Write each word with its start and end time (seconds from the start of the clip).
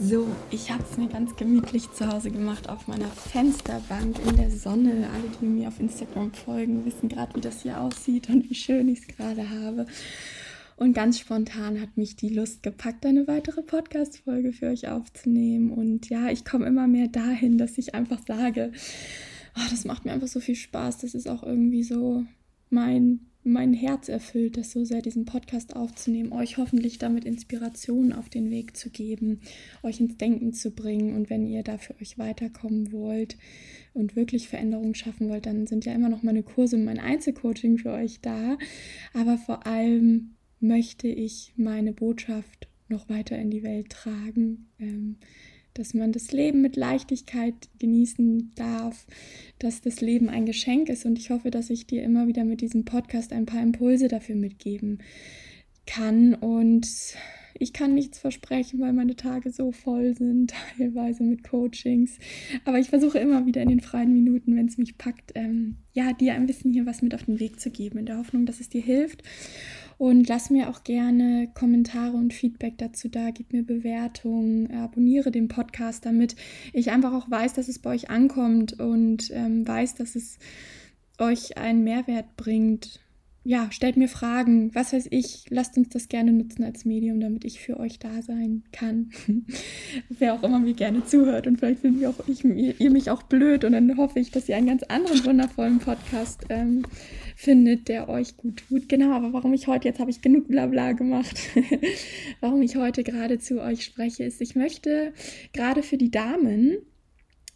So, 0.00 0.28
ich 0.52 0.70
habe 0.70 0.84
es 0.88 0.96
mir 0.96 1.08
ganz 1.08 1.34
gemütlich 1.34 1.90
zu 1.90 2.06
Hause 2.06 2.30
gemacht 2.30 2.68
auf 2.68 2.86
meiner 2.86 3.08
Fensterbank 3.08 4.16
in 4.28 4.36
der 4.36 4.48
Sonne. 4.48 5.08
Alle, 5.12 5.24
die 5.40 5.46
mir 5.46 5.66
auf 5.66 5.80
Instagram 5.80 6.32
folgen, 6.32 6.84
wissen 6.84 7.08
gerade, 7.08 7.34
wie 7.34 7.40
das 7.40 7.62
hier 7.62 7.80
aussieht 7.80 8.28
und 8.28 8.48
wie 8.48 8.54
schön 8.54 8.88
ich 8.88 9.00
es 9.00 9.08
gerade 9.08 9.50
habe. 9.50 9.86
Und 10.76 10.92
ganz 10.92 11.18
spontan 11.18 11.80
hat 11.80 11.96
mich 11.96 12.14
die 12.14 12.28
Lust 12.28 12.62
gepackt, 12.62 13.04
eine 13.04 13.26
weitere 13.26 13.60
Podcast-Folge 13.62 14.52
für 14.52 14.66
euch 14.66 14.86
aufzunehmen. 14.86 15.72
Und 15.72 16.08
ja, 16.08 16.30
ich 16.30 16.44
komme 16.44 16.66
immer 16.66 16.86
mehr 16.86 17.08
dahin, 17.08 17.58
dass 17.58 17.76
ich 17.76 17.96
einfach 17.96 18.20
sage, 18.24 18.70
oh, 19.56 19.66
das 19.68 19.84
macht 19.84 20.04
mir 20.04 20.12
einfach 20.12 20.28
so 20.28 20.38
viel 20.38 20.54
Spaß. 20.54 20.98
Das 20.98 21.14
ist 21.14 21.28
auch 21.28 21.42
irgendwie 21.42 21.82
so 21.82 22.24
mein 22.70 23.26
mein 23.48 23.72
Herz 23.72 24.08
erfüllt 24.08 24.56
das 24.56 24.70
so 24.70 24.84
sehr, 24.84 25.02
diesen 25.02 25.24
Podcast 25.24 25.74
aufzunehmen, 25.74 26.32
euch 26.32 26.58
hoffentlich 26.58 26.98
damit 26.98 27.24
Inspiration 27.24 28.12
auf 28.12 28.28
den 28.28 28.50
Weg 28.50 28.76
zu 28.76 28.90
geben, 28.90 29.40
euch 29.82 30.00
ins 30.00 30.16
Denken 30.16 30.52
zu 30.52 30.70
bringen. 30.70 31.14
Und 31.16 31.30
wenn 31.30 31.46
ihr 31.46 31.62
da 31.62 31.78
für 31.78 31.94
euch 32.00 32.18
weiterkommen 32.18 32.92
wollt 32.92 33.36
und 33.94 34.16
wirklich 34.16 34.48
Veränderungen 34.48 34.94
schaffen 34.94 35.28
wollt, 35.28 35.46
dann 35.46 35.66
sind 35.66 35.84
ja 35.84 35.94
immer 35.94 36.08
noch 36.08 36.22
meine 36.22 36.42
Kurse 36.42 36.76
und 36.76 36.84
mein 36.84 37.00
Einzelcoaching 37.00 37.78
für 37.78 37.92
euch 37.92 38.20
da. 38.20 38.58
Aber 39.14 39.38
vor 39.38 39.66
allem 39.66 40.34
möchte 40.60 41.08
ich 41.08 41.54
meine 41.56 41.92
Botschaft 41.92 42.68
noch 42.88 43.08
weiter 43.08 43.38
in 43.38 43.50
die 43.50 43.62
Welt 43.62 43.90
tragen. 43.90 44.68
Ähm, 44.78 45.16
dass 45.78 45.94
man 45.94 46.12
das 46.12 46.32
Leben 46.32 46.60
mit 46.60 46.76
Leichtigkeit 46.76 47.54
genießen 47.78 48.52
darf, 48.56 49.06
dass 49.58 49.80
das 49.80 50.00
Leben 50.00 50.28
ein 50.28 50.44
Geschenk 50.44 50.88
ist. 50.88 51.06
Und 51.06 51.18
ich 51.18 51.30
hoffe, 51.30 51.50
dass 51.50 51.70
ich 51.70 51.86
dir 51.86 52.02
immer 52.02 52.26
wieder 52.26 52.44
mit 52.44 52.60
diesem 52.60 52.84
Podcast 52.84 53.32
ein 53.32 53.46
paar 53.46 53.62
Impulse 53.62 54.08
dafür 54.08 54.34
mitgeben 54.34 54.98
kann. 55.86 56.34
Und 56.34 56.88
ich 57.60 57.72
kann 57.72 57.94
nichts 57.94 58.18
versprechen, 58.18 58.80
weil 58.80 58.92
meine 58.92 59.14
Tage 59.14 59.50
so 59.50 59.72
voll 59.72 60.16
sind, 60.16 60.52
teilweise 60.76 61.22
mit 61.22 61.44
Coachings. 61.44 62.18
Aber 62.64 62.78
ich 62.78 62.88
versuche 62.88 63.18
immer 63.18 63.46
wieder 63.46 63.62
in 63.62 63.68
den 63.68 63.80
freien 63.80 64.12
Minuten, 64.12 64.56
wenn 64.56 64.66
es 64.66 64.78
mich 64.78 64.98
packt, 64.98 65.32
ähm, 65.36 65.76
ja, 65.92 66.12
dir 66.12 66.34
ein 66.34 66.46
bisschen 66.46 66.72
hier 66.72 66.86
was 66.86 67.02
mit 67.02 67.14
auf 67.14 67.24
den 67.24 67.40
Weg 67.40 67.60
zu 67.60 67.70
geben, 67.70 67.98
in 67.98 68.06
der 68.06 68.18
Hoffnung, 68.18 68.46
dass 68.46 68.60
es 68.60 68.68
dir 68.68 68.82
hilft. 68.82 69.22
Und 69.98 70.28
lass 70.28 70.48
mir 70.48 70.70
auch 70.70 70.84
gerne 70.84 71.48
Kommentare 71.54 72.16
und 72.16 72.32
Feedback 72.32 72.78
dazu 72.78 73.08
da, 73.08 73.30
gib 73.32 73.52
mir 73.52 73.64
Bewertungen, 73.64 74.72
abonniere 74.72 75.32
den 75.32 75.48
Podcast, 75.48 76.06
damit 76.06 76.36
ich 76.72 76.92
einfach 76.92 77.12
auch 77.12 77.28
weiß, 77.28 77.54
dass 77.54 77.66
es 77.66 77.80
bei 77.80 77.90
euch 77.90 78.08
ankommt 78.08 78.78
und 78.78 79.30
ähm, 79.32 79.66
weiß, 79.66 79.96
dass 79.96 80.14
es 80.14 80.38
euch 81.18 81.58
einen 81.58 81.82
Mehrwert 81.82 82.36
bringt. 82.36 83.00
Ja, 83.42 83.68
stellt 83.72 83.96
mir 83.96 84.08
Fragen, 84.08 84.72
was 84.74 84.92
weiß 84.92 85.08
ich, 85.10 85.46
lasst 85.48 85.76
uns 85.78 85.88
das 85.88 86.08
gerne 86.08 86.32
nutzen 86.32 86.64
als 86.64 86.84
Medium, 86.84 87.18
damit 87.18 87.44
ich 87.44 87.60
für 87.60 87.80
euch 87.80 87.98
da 87.98 88.22
sein 88.22 88.62
kann. 88.72 89.10
Wer 90.10 90.34
auch 90.34 90.42
immer 90.42 90.58
mir 90.60 90.74
gerne 90.74 91.04
zuhört. 91.06 91.46
Und 91.46 91.56
vielleicht 91.56 91.80
findet 91.80 92.02
ihr, 92.02 92.10
auch, 92.10 92.28
ich, 92.28 92.44
ihr 92.44 92.90
mich 92.90 93.10
auch 93.10 93.22
blöd. 93.22 93.64
Und 93.64 93.72
dann 93.72 93.96
hoffe 93.96 94.20
ich, 94.20 94.30
dass 94.30 94.48
ihr 94.48 94.56
einen 94.56 94.66
ganz 94.66 94.82
anderen 94.84 95.24
wundervollen 95.24 95.78
Podcast 95.78 96.44
ähm, 96.50 96.84
findet, 97.38 97.86
der 97.86 98.08
euch 98.08 98.36
gut 98.36 98.64
tut. 98.68 98.88
Genau, 98.88 99.12
aber 99.12 99.32
warum 99.32 99.54
ich 99.54 99.68
heute, 99.68 99.86
jetzt 99.86 100.00
habe 100.00 100.10
ich 100.10 100.22
genug 100.22 100.48
Blabla 100.48 100.90
gemacht, 100.90 101.38
warum 102.40 102.62
ich 102.62 102.74
heute 102.74 103.04
gerade 103.04 103.38
zu 103.38 103.62
euch 103.62 103.84
spreche, 103.84 104.24
ist, 104.24 104.40
ich 104.40 104.56
möchte 104.56 105.12
gerade 105.52 105.84
für 105.84 105.96
die 105.96 106.10
Damen 106.10 106.78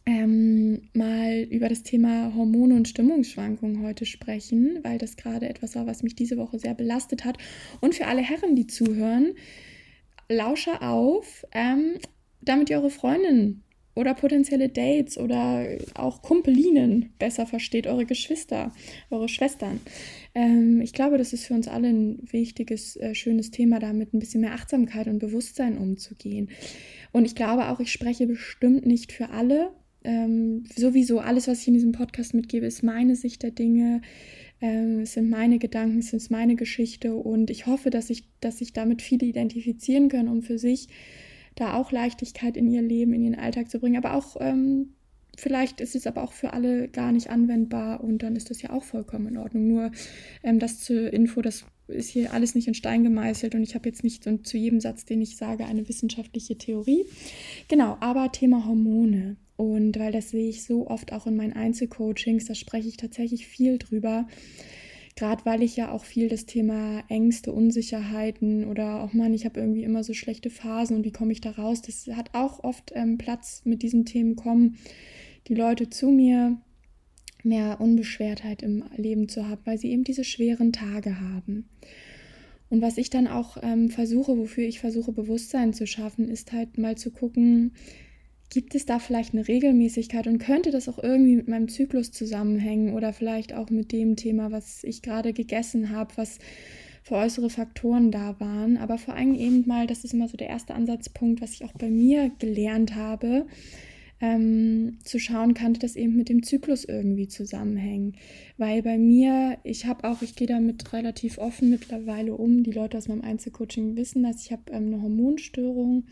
ähm, 0.07 0.83
mal 0.95 1.49
über 1.51 1.69
das 1.69 1.83
Thema 1.83 2.33
Hormone 2.33 2.77
und 2.77 2.87
Stimmungsschwankungen 2.87 3.83
heute 3.83 4.07
sprechen, 4.07 4.79
weil 4.85 4.99
das 4.99 5.17
gerade 5.17 5.49
etwas 5.49 5.75
war, 5.75 5.85
was 5.85 6.05
mich 6.05 6.15
diese 6.15 6.37
Woche 6.37 6.61
sehr 6.61 6.75
belastet 6.75 7.25
hat. 7.25 7.39
Und 7.81 7.97
für 7.97 8.07
alle 8.07 8.23
Herren, 8.23 8.55
die 8.55 8.69
zuhören, 8.69 9.33
lausche 10.29 10.81
auf, 10.81 11.45
ähm, 11.51 11.95
damit 12.41 12.71
ihr 12.71 12.79
eure 12.79 12.91
Freundin 12.91 13.63
oder 13.95 14.15
potenzielle 14.15 14.69
Dates 14.69 15.19
oder 15.19 15.67
auch 15.95 16.23
Kumpelinen 16.23 17.13
besser 17.19 17.47
versteht, 17.47 17.87
eure 17.87 18.07
Geschwister, 18.07 18.73
eure 19.11 19.29
Schwestern. 19.29 19.81
Ähm, 20.35 20.81
ich 20.81 20.93
glaube, 20.93 21.19
das 21.19 21.33
ist 21.33 21.47
für 21.47 21.55
uns 21.55 21.69
alle 21.69 21.89
ein 21.89 22.19
wichtiges, 22.31 22.97
äh, 22.97 23.15
schönes 23.15 23.51
Thema, 23.51 23.81
da 23.81 23.93
mit 23.93 24.15
ein 24.15 24.19
bisschen 24.19 24.41
mehr 24.41 24.55
Achtsamkeit 24.55 25.09
und 25.09 25.19
Bewusstsein 25.19 25.77
umzugehen. 25.77 26.49
Und 27.13 27.27
ich 27.27 27.35
glaube 27.35 27.69
auch, 27.69 27.81
ich 27.81 27.93
spreche 27.93 28.27
bestimmt 28.27 28.87
nicht 28.87 29.13
für 29.13 29.31
alle. 29.31 29.71
Ähm, 30.05 30.65
sowieso 30.75 31.21
alles, 31.21 31.47
was 31.47 31.61
ich 31.61 31.69
in 31.69 31.75
diesem 31.75 31.93
Podcast 31.93 32.35
mitgebe, 32.35 32.67
ist 32.67 32.83
meine 32.83 33.15
Sicht 33.15 33.43
der 33.43 33.51
Dinge. 33.51 34.01
Ähm, 34.63 35.01
es 35.01 35.13
sind 35.13 35.29
meine 35.29 35.59
Gedanken, 35.59 35.99
es 35.99 36.13
ist 36.13 36.31
meine 36.31 36.57
Geschichte 36.57 37.15
und 37.15 37.51
ich 37.51 37.67
hoffe, 37.67 37.91
dass 37.91 38.11
ich, 38.11 38.25
dass 38.41 38.59
sich 38.59 38.73
damit 38.73 39.03
viele 39.03 39.27
identifizieren 39.27 40.09
können, 40.09 40.29
um 40.29 40.43
für 40.43 40.59
sich 40.59 40.89
da 41.55 41.75
auch 41.75 41.93
Leichtigkeit 41.93 42.57
in 42.57 42.69
ihr 42.69 42.83
Leben, 42.83 43.13
in 43.13 43.23
ihren 43.23 43.39
Alltag 43.39 43.71
zu 43.71 43.79
bringen. 43.79 43.97
Aber 43.97 44.15
auch, 44.15 44.37
ähm, 44.41 44.95
vielleicht 45.37 45.81
ist 45.81 45.95
es 45.95 46.07
aber 46.07 46.23
auch 46.23 46.33
für 46.33 46.53
alle 46.53 46.89
gar 46.89 47.13
nicht 47.13 47.31
anwendbar 47.31 48.03
und 48.03 48.23
dann 48.23 48.37
ist 48.37 48.51
das 48.51 48.63
ja 48.63 48.71
auch 48.71 48.85
vollkommen 48.85 49.29
in 49.29 49.37
Ordnung. 49.39 49.69
Nur 49.69 49.91
ähm, 50.43 50.59
das 50.59 50.81
zur 50.81 51.13
Info, 51.13 51.43
das 51.43 51.65
ist 51.89 52.11
hier 52.11 52.33
alles 52.33 52.55
nicht 52.55 52.69
in 52.69 52.75
Stein 52.75 53.03
gemeißelt 53.03 53.55
und 53.55 53.63
ich 53.63 53.75
habe 53.75 53.89
jetzt 53.89 54.05
nicht 54.05 54.25
so 54.25 54.37
zu 54.39 54.57
jedem 54.57 54.81
Satz, 54.81 55.05
den 55.05 55.21
ich 55.21 55.37
sage, 55.37 55.67
eine 55.67 55.89
wissenschaftliche 55.89 56.57
Theorie. 56.57 57.05
Genau, 57.69 57.97
aber 58.01 58.33
Thema 58.33 58.67
Hormone. 58.67 59.37
Und 59.57 59.99
weil 59.99 60.13
das 60.13 60.31
sehe 60.31 60.49
ich 60.49 60.65
so 60.65 60.89
oft 60.89 61.13
auch 61.13 61.27
in 61.27 61.37
meinen 61.37 61.53
Einzelcoachings, 61.53 62.47
da 62.47 62.55
spreche 62.55 62.89
ich 62.89 62.97
tatsächlich 62.97 63.47
viel 63.47 63.79
drüber 63.79 64.27
Gerade 65.15 65.45
weil 65.45 65.63
ich 65.63 65.77
ja 65.77 65.91
auch 65.91 66.05
viel 66.05 66.29
das 66.29 66.47
Thema 66.47 67.05
Ängste, 67.09 67.53
Unsicherheiten 67.53 68.65
oder 68.65 69.03
auch 69.03 69.13
Mann, 69.13 69.35
ich 69.35 69.45
habe 69.45 69.61
irgendwie 69.61 69.85
immer 69.85 70.05
so 70.05 70.15
schlechte 70.15 70.49
Phasen 70.49 70.97
und 70.97 71.05
wie 71.05 71.13
komme 71.13 71.33
ich 71.33 71.41
da 71.43 71.51
raus, 71.51 71.83
das 71.83 72.09
hat 72.17 72.31
auch 72.33 72.65
oft 72.65 72.93
ähm, 72.95 73.19
Platz 73.19 73.63
mit 73.65 73.83
diesen 73.83 74.07
Themen 74.07 74.37
kommen 74.37 74.79
die 75.49 75.55
Leute 75.55 75.91
zu 75.91 76.09
mir, 76.09 76.59
mehr 77.43 77.81
Unbeschwertheit 77.81 78.63
im 78.63 78.85
Leben 78.97 79.29
zu 79.29 79.49
haben, 79.49 79.63
weil 79.65 79.79
sie 79.79 79.91
eben 79.91 80.05
diese 80.05 80.25
schweren 80.25 80.73
Tage 80.73 81.21
haben. 81.21 81.69
Und 82.69 82.81
was 82.81 82.97
ich 82.97 83.11
dann 83.11 83.27
auch 83.27 83.59
ähm, 83.63 83.91
versuche, 83.91 84.39
wofür 84.39 84.65
ich 84.65 84.81
versuche, 84.81 85.13
Bewusstsein 85.13 85.75
zu 85.75 85.87
schaffen, 85.87 86.29
ist 86.29 86.53
halt 86.53 86.79
mal 86.79 86.97
zu 86.97 87.11
gucken, 87.11 87.73
Gibt 88.53 88.75
es 88.75 88.85
da 88.85 88.99
vielleicht 88.99 89.33
eine 89.33 89.49
Regelmäßigkeit 89.49 90.27
und 90.27 90.37
könnte 90.37 90.71
das 90.71 90.87
auch 90.87 91.03
irgendwie 91.03 91.37
mit 91.37 91.49
meinem 91.49 91.69
Zyklus 91.69 92.13
zusammenhängen 92.13 92.93
oder 92.93 93.15
vielleicht 93.15 93.55
auch 93.55 93.71
mit 93.71 93.93
dem 93.93 94.15
Thema, 94.15 94.53
was 94.53 94.85
ich 94.85 95.01
gerade 95.01 95.33
gegessen 95.33 95.89
habe, 95.89 96.13
was 96.17 96.39
für 97.03 97.15
äußere 97.15 97.49
Faktoren 97.49 98.11
da 98.11 98.39
waren. 98.41 98.77
Aber 98.77 98.99
vor 98.99 99.15
allem 99.15 99.35
eben 99.35 99.67
mal, 99.67 99.87
das 99.87 100.05
ist 100.05 100.13
immer 100.13 100.29
so 100.29 100.37
der 100.37 100.51
erste 100.51 100.75
Ansatzpunkt, 100.75 101.41
was 101.41 101.53
ich 101.55 101.65
auch 101.65 101.73
bei 101.73 101.89
mir 101.89 102.31
gelernt 102.41 102.95
habe, 102.95 103.47
ähm, 104.21 104.99
zu 105.03 105.19
schauen, 105.19 105.55
könnte 105.55 105.81
das 105.81 105.97
eben 105.97 106.15
mit 106.15 106.29
dem 106.29 106.43
Zyklus 106.43 106.85
irgendwie 106.85 107.29
zusammenhängen. 107.29 108.17
Weil 108.59 108.83
bei 108.83 108.99
mir, 108.99 109.57
ich 109.65 109.87
habe 109.87 110.07
auch, 110.07 110.21
ich 110.21 110.37
gehe 110.37 110.47
damit 110.47 110.93
relativ 110.93 111.39
offen 111.39 111.71
mittlerweile 111.71 112.35
um. 112.35 112.65
Die 112.65 112.73
Leute 112.73 112.99
aus 112.99 113.09
meinem 113.09 113.23
Einzelcoaching 113.23 113.97
wissen 113.97 114.25
dass 114.25 114.45
ich 114.45 114.53
habe 114.53 114.71
ähm, 114.73 114.89
eine 114.89 115.01
Hormonstörung 115.01 116.05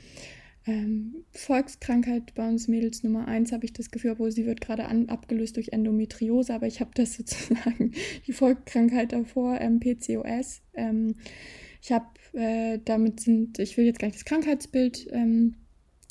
ähm, 0.67 1.25
Volkskrankheit 1.33 2.35
bei 2.35 2.47
uns 2.47 2.69
Mädels 2.69 3.03
Nummer 3.03 3.27
eins, 3.27 3.53
habe 3.53 3.65
ich 3.65 3.73
das 3.73 3.91
Gefühl, 3.91 4.13
obwohl 4.13 4.31
sie 4.31 4.47
wird 4.47 4.61
gerade 4.61 4.87
an, 4.87 5.09
abgelöst 5.09 5.57
durch 5.57 5.73
Endometriose, 5.73 6.53
aber 6.55 6.67
ich 6.67 6.81
habe 6.81 6.91
das 6.95 7.15
sozusagen, 7.17 7.93
die 8.27 8.33
Volkskrankheit 8.33 9.13
davor, 9.13 9.61
ähm, 9.61 9.81
PCOS. 9.81 10.63
Ähm, 10.75 11.15
ich 11.83 11.93
habe, 11.93 12.07
äh, 12.35 12.79
damit 12.85 13.21
sind, 13.21 13.59
ich 13.59 13.77
will 13.77 13.87
jetzt 13.87 13.99
gar 13.99 14.09
nicht 14.09 14.19
das 14.19 14.27
Krankheitsbild 14.27 15.09
ähm, 15.13 15.55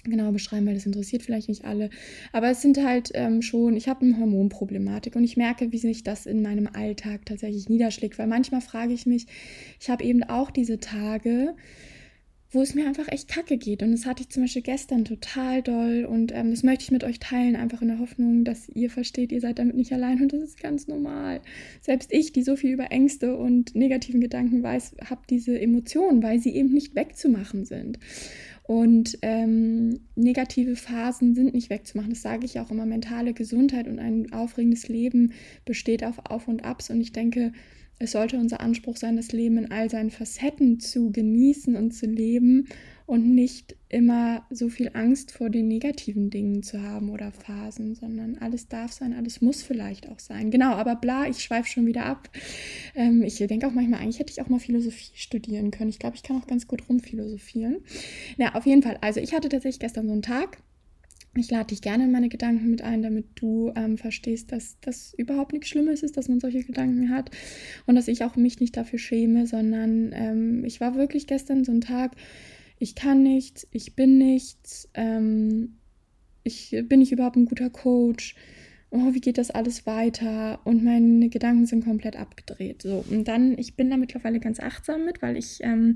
genau 0.03 0.31
beschreiben, 0.31 0.65
weil 0.65 0.73
das 0.73 0.85
interessiert 0.85 1.23
vielleicht 1.23 1.49
nicht 1.49 1.65
alle. 1.65 1.89
Aber 2.31 2.49
es 2.49 2.61
sind 2.61 2.83
halt 2.83 3.11
ähm, 3.13 3.41
schon, 3.41 3.75
ich 3.75 3.87
habe 3.87 4.05
eine 4.05 4.17
Hormonproblematik 4.17 5.15
und 5.15 5.23
ich 5.23 5.37
merke, 5.37 5.71
wie 5.71 5.77
sich 5.77 6.03
das 6.03 6.25
in 6.25 6.41
meinem 6.41 6.67
Alltag 6.67 7.25
tatsächlich 7.25 7.69
niederschlägt, 7.69 8.17
weil 8.17 8.27
manchmal 8.27 8.61
frage 8.61 8.93
ich 8.93 9.05
mich, 9.05 9.27
ich 9.79 9.89
habe 9.89 10.03
eben 10.03 10.23
auch 10.23 10.51
diese 10.51 10.79
Tage, 10.79 11.55
wo 12.51 12.61
es 12.63 12.73
mir 12.73 12.87
einfach 12.87 13.07
echt 13.09 13.27
kacke 13.27 13.57
geht. 13.57 13.83
Und 13.83 13.91
das 13.91 14.07
hatte 14.07 14.23
ich 14.23 14.29
zum 14.29 14.43
Beispiel 14.43 14.63
gestern 14.63 15.05
total 15.05 15.61
doll. 15.61 16.05
Und 16.05 16.33
ähm, 16.33 16.49
das 16.49 16.63
möchte 16.63 16.83
ich 16.83 16.91
mit 16.91 17.03
euch 17.03 17.19
teilen, 17.19 17.55
einfach 17.55 17.81
in 17.83 17.89
der 17.89 17.99
Hoffnung, 17.99 18.43
dass 18.43 18.67
ihr 18.69 18.89
versteht, 18.89 19.31
ihr 19.31 19.41
seid 19.41 19.59
damit 19.59 19.75
nicht 19.75 19.93
allein. 19.93 20.19
Und 20.19 20.33
das 20.33 20.41
ist 20.41 20.59
ganz 20.59 20.87
normal. 20.87 21.41
Selbst 21.81 22.11
ich, 22.11 22.33
die 22.33 22.41
so 22.41 22.55
viel 22.55 22.71
über 22.71 22.91
Ängste 22.91 23.37
und 23.37 23.75
negativen 23.75 24.19
Gedanken 24.19 24.63
weiß, 24.63 24.95
habe 25.05 25.21
diese 25.29 25.59
Emotionen, 25.59 26.23
weil 26.23 26.39
sie 26.39 26.55
eben 26.55 26.73
nicht 26.73 26.95
wegzumachen 26.95 27.65
sind. 27.65 27.99
Und 28.63 29.19
ähm, 29.21 29.99
negative 30.15 30.75
Phasen 30.75 31.35
sind 31.35 31.53
nicht 31.53 31.69
wegzumachen. 31.69 32.11
Das 32.11 32.23
sage 32.23 32.45
ich 32.45 32.59
auch 32.59 32.71
immer. 32.71 32.85
Mentale 32.87 33.33
Gesundheit 33.33 33.87
und 33.87 33.99
ein 33.99 34.31
aufregendes 34.31 34.87
Leben 34.87 35.33
besteht 35.65 36.03
auf 36.03 36.19
Auf 36.25 36.47
und 36.47 36.63
Abs. 36.63 36.89
Und 36.89 37.01
ich 37.01 37.11
denke, 37.11 37.51
es 37.99 38.13
sollte 38.13 38.37
unser 38.37 38.61
Anspruch 38.61 38.97
sein, 38.97 39.17
das 39.17 39.33
Leben 39.33 39.57
in 39.57 39.71
all 39.71 39.89
seinen 39.89 40.09
Facetten 40.09 40.79
zu 40.79 41.11
genießen 41.11 41.75
und 41.75 41.91
zu 41.91 42.05
leben 42.05 42.67
und 43.05 43.33
nicht 43.33 43.75
immer 43.89 44.45
so 44.51 44.69
viel 44.69 44.91
Angst 44.93 45.31
vor 45.31 45.49
den 45.49 45.67
negativen 45.67 46.29
Dingen 46.29 46.61
zu 46.61 46.81
haben 46.81 47.09
oder 47.09 47.31
Phasen, 47.31 47.95
sondern 47.95 48.37
alles 48.37 48.67
darf 48.67 48.91
sein, 48.91 49.13
alles 49.13 49.41
muss 49.41 49.63
vielleicht 49.63 50.07
auch 50.09 50.19
sein. 50.19 50.51
Genau, 50.51 50.73
aber 50.73 50.95
bla, 50.95 51.27
ich 51.27 51.43
schweife 51.43 51.67
schon 51.67 51.87
wieder 51.87 52.05
ab. 52.05 52.29
Ähm, 52.95 53.23
ich 53.23 53.37
denke 53.37 53.67
auch 53.67 53.73
manchmal, 53.73 54.01
eigentlich 54.01 54.19
hätte 54.19 54.31
ich 54.31 54.41
auch 54.41 54.49
mal 54.49 54.59
Philosophie 54.59 55.11
studieren 55.15 55.71
können. 55.71 55.89
Ich 55.89 55.99
glaube, 55.99 56.15
ich 56.15 56.23
kann 56.23 56.37
auch 56.39 56.47
ganz 56.47 56.67
gut 56.67 56.87
rumphilosophieren. 56.87 57.77
Na, 58.37 58.55
auf 58.55 58.65
jeden 58.65 58.83
Fall. 58.83 58.97
Also 59.01 59.19
ich 59.19 59.33
hatte 59.33 59.49
tatsächlich 59.49 59.79
gestern 59.79 60.05
so 60.05 60.13
einen 60.13 60.21
Tag. 60.21 60.59
Ich 61.35 61.51
lade 61.51 61.67
dich 61.67 61.81
gerne 61.81 62.05
in 62.05 62.11
meine 62.11 62.29
Gedanken 62.29 62.71
mit 62.71 62.81
ein, 62.81 63.03
damit 63.03 63.27
du 63.35 63.71
ähm, 63.75 63.97
verstehst, 63.97 64.51
dass 64.51 64.77
das 64.81 65.13
überhaupt 65.13 65.53
nichts 65.53 65.69
Schlimmes 65.69 66.01
ist, 66.01 66.17
dass 66.17 66.27
man 66.27 66.39
solche 66.39 66.63
Gedanken 66.63 67.11
hat 67.11 67.29
und 67.85 67.95
dass 67.95 68.07
ich 68.07 68.23
auch 68.23 68.35
mich 68.35 68.59
nicht 68.59 68.75
dafür 68.75 68.99
schäme, 68.99 69.45
sondern 69.45 70.11
ähm, 70.13 70.65
ich 70.65 70.81
war 70.81 70.95
wirklich 70.95 71.27
gestern 71.27 71.63
so 71.63 71.71
ein 71.71 71.81
Tag, 71.81 72.15
ich 72.79 72.95
kann 72.95 73.21
nichts, 73.21 73.67
ich 73.71 73.95
bin 73.95 74.17
nichts, 74.17 74.89
ähm, 74.95 75.75
ich 76.43 76.75
bin 76.85 76.99
nicht 76.99 77.11
überhaupt 77.11 77.35
ein 77.35 77.45
guter 77.45 77.69
Coach. 77.69 78.35
Oh, 78.91 79.13
wie 79.13 79.21
geht 79.21 79.37
das 79.37 79.51
alles 79.51 79.85
weiter? 79.85 80.59
Und 80.63 80.83
meine 80.83 81.29
Gedanken 81.29 81.67
sind 81.67 81.85
komplett 81.85 82.15
abgedreht. 82.15 82.81
So, 82.81 83.05
und 83.07 83.27
dann, 83.27 83.55
ich 83.59 83.75
bin 83.75 83.91
da 83.91 83.97
mittlerweile 83.97 84.39
ganz 84.39 84.59
achtsam 84.59 85.05
mit, 85.05 85.21
weil 85.21 85.37
ich, 85.37 85.59
ähm, 85.61 85.95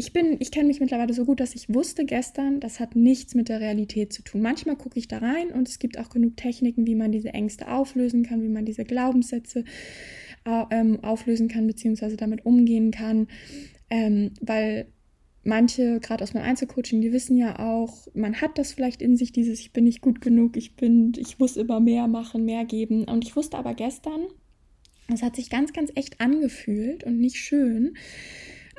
ich 0.00 0.14
bin, 0.14 0.38
ich 0.40 0.50
kenne 0.50 0.68
mich 0.68 0.80
mittlerweile 0.80 1.12
so 1.12 1.26
gut, 1.26 1.40
dass 1.40 1.54
ich 1.54 1.68
wusste 1.68 2.06
gestern, 2.06 2.58
das 2.58 2.80
hat 2.80 2.96
nichts 2.96 3.34
mit 3.34 3.50
der 3.50 3.60
Realität 3.60 4.14
zu 4.14 4.22
tun. 4.22 4.40
Manchmal 4.40 4.76
gucke 4.76 4.98
ich 4.98 5.08
da 5.08 5.18
rein 5.18 5.50
und 5.50 5.68
es 5.68 5.78
gibt 5.78 5.98
auch 5.98 6.08
genug 6.08 6.38
Techniken, 6.38 6.86
wie 6.86 6.94
man 6.94 7.12
diese 7.12 7.34
Ängste 7.34 7.70
auflösen 7.70 8.22
kann, 8.22 8.42
wie 8.42 8.48
man 8.48 8.64
diese 8.64 8.84
Glaubenssätze 8.84 9.62
äh, 10.46 10.64
ähm, 10.70 11.04
auflösen 11.04 11.48
kann, 11.48 11.66
beziehungsweise 11.66 12.16
damit 12.16 12.46
umgehen 12.46 12.92
kann. 12.92 13.28
Ähm, 13.90 14.30
weil 14.40 14.86
manche, 15.44 16.00
gerade 16.00 16.24
aus 16.24 16.32
meinem 16.32 16.46
Einzelcoaching, 16.46 17.02
die 17.02 17.12
wissen 17.12 17.36
ja 17.36 17.58
auch, 17.58 18.06
man 18.14 18.40
hat 18.40 18.56
das 18.56 18.72
vielleicht 18.72 19.02
in 19.02 19.18
sich, 19.18 19.32
dieses 19.32 19.60
Ich 19.60 19.74
bin 19.74 19.84
nicht 19.84 20.00
gut 20.00 20.22
genug, 20.22 20.56
ich 20.56 20.76
bin, 20.76 21.12
ich 21.18 21.38
muss 21.38 21.58
immer 21.58 21.78
mehr 21.78 22.08
machen, 22.08 22.46
mehr 22.46 22.64
geben. 22.64 23.04
Und 23.04 23.22
ich 23.22 23.36
wusste 23.36 23.58
aber 23.58 23.74
gestern, 23.74 24.22
das 25.10 25.22
hat 25.22 25.36
sich 25.36 25.50
ganz, 25.50 25.74
ganz 25.74 25.92
echt 25.94 26.22
angefühlt 26.22 27.04
und 27.04 27.18
nicht 27.18 27.36
schön. 27.36 27.98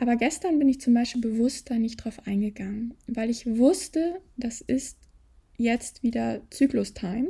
Aber 0.02 0.16
gestern 0.16 0.58
bin 0.58 0.68
ich 0.68 0.82
zum 0.82 0.96
Beispiel 0.96 1.22
bewusst 1.22 1.70
da 1.70 1.78
nicht 1.78 1.98
drauf 1.98 2.26
eingegangen, 2.26 2.96
weil 3.06 3.30
ich 3.30 3.46
wusste, 3.46 4.20
das 4.36 4.60
ist 4.60 4.98
jetzt 5.58 6.02
wieder 6.02 6.42
Zyklus-Time. 6.50 7.30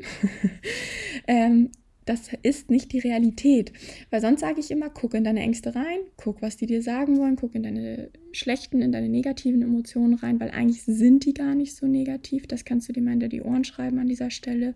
ähm, 1.28 1.72
das 2.06 2.30
ist 2.44 2.70
nicht 2.70 2.94
die 2.94 3.00
Realität. 3.00 3.74
Weil 4.10 4.22
sonst 4.22 4.40
sage 4.40 4.62
ich 4.62 4.72
immer, 4.72 4.90
guck 4.90 5.16
in 5.16 5.26
deine 5.26 5.42
Ängste 5.42 5.76
rein, 5.76 6.00
guck, 6.16 6.42
was 6.42 6.56
die 6.56 6.66
dir 6.66 6.82
sagen 6.82 7.18
wollen, 7.18 7.36
guck 7.36 7.56
in 7.56 7.64
deine 7.64 8.10
schlechten, 8.32 8.82
in 8.82 8.94
deine 8.94 9.10
negativen 9.10 9.62
Emotionen 9.62 10.14
rein, 10.14 10.40
weil 10.40 10.52
eigentlich 10.52 10.84
sind 10.84 11.26
die 11.26 11.34
gar 11.34 11.56
nicht 11.56 11.76
so 11.76 11.88
negativ. 11.88 12.48
Das 12.48 12.64
kannst 12.64 12.88
du 12.88 12.94
dir 12.94 13.02
mal 13.02 13.12
hinter 13.12 13.28
die 13.28 13.42
Ohren 13.42 13.66
schreiben 13.66 14.00
an 14.00 14.08
dieser 14.08 14.32
Stelle. 14.32 14.76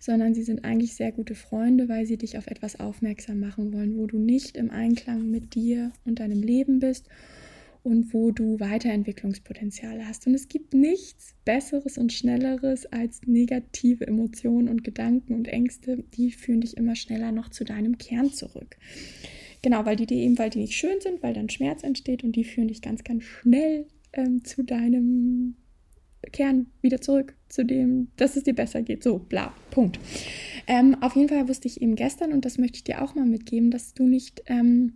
Sondern 0.00 0.34
sie 0.34 0.42
sind 0.42 0.64
eigentlich 0.64 0.94
sehr 0.94 1.12
gute 1.12 1.34
Freunde, 1.34 1.88
weil 1.88 2.06
sie 2.06 2.16
dich 2.16 2.38
auf 2.38 2.46
etwas 2.46 2.78
aufmerksam 2.78 3.40
machen 3.40 3.72
wollen, 3.72 3.96
wo 3.98 4.06
du 4.06 4.18
nicht 4.18 4.56
im 4.56 4.70
Einklang 4.70 5.30
mit 5.30 5.54
dir 5.54 5.92
und 6.04 6.20
deinem 6.20 6.42
Leben 6.42 6.78
bist 6.78 7.08
und 7.82 8.12
wo 8.12 8.30
du 8.30 8.60
Weiterentwicklungspotenziale 8.60 10.06
hast. 10.06 10.26
Und 10.26 10.34
es 10.34 10.48
gibt 10.48 10.74
nichts 10.74 11.34
Besseres 11.44 11.98
und 11.98 12.12
Schnelleres 12.12 12.86
als 12.86 13.22
negative 13.26 14.06
Emotionen 14.06 14.68
und 14.68 14.84
Gedanken 14.84 15.34
und 15.34 15.48
Ängste. 15.48 16.04
Die 16.16 16.30
führen 16.32 16.60
dich 16.60 16.76
immer 16.76 16.96
schneller 16.96 17.32
noch 17.32 17.48
zu 17.48 17.64
deinem 17.64 17.98
Kern 17.98 18.30
zurück. 18.30 18.76
Genau, 19.62 19.84
weil 19.84 19.96
die, 19.96 20.06
die 20.06 20.20
eben, 20.20 20.38
weil 20.38 20.50
die 20.50 20.60
nicht 20.60 20.74
schön 20.74 21.00
sind, 21.00 21.22
weil 21.22 21.34
dann 21.34 21.48
Schmerz 21.48 21.82
entsteht 21.82 22.22
und 22.24 22.36
die 22.36 22.44
führen 22.44 22.68
dich 22.68 22.82
ganz, 22.82 23.04
ganz 23.04 23.24
schnell 23.24 23.86
ähm, 24.12 24.44
zu 24.44 24.62
deinem 24.62 25.56
Kern 26.32 26.66
wieder 26.82 27.00
zurück, 27.00 27.36
zu 27.48 27.64
dem, 27.64 28.08
dass 28.16 28.36
es 28.36 28.44
dir 28.44 28.54
besser 28.54 28.82
geht. 28.82 29.02
So, 29.02 29.18
bla, 29.18 29.54
Punkt. 29.70 29.98
Ähm, 30.66 30.96
auf 31.00 31.16
jeden 31.16 31.28
Fall 31.28 31.48
wusste 31.48 31.68
ich 31.68 31.80
eben 31.80 31.94
gestern, 31.94 32.32
und 32.32 32.44
das 32.44 32.58
möchte 32.58 32.76
ich 32.76 32.84
dir 32.84 33.02
auch 33.02 33.14
mal 33.14 33.26
mitgeben, 33.26 33.70
dass 33.70 33.94
du 33.94 34.04
nicht 34.04 34.42
ähm, 34.46 34.94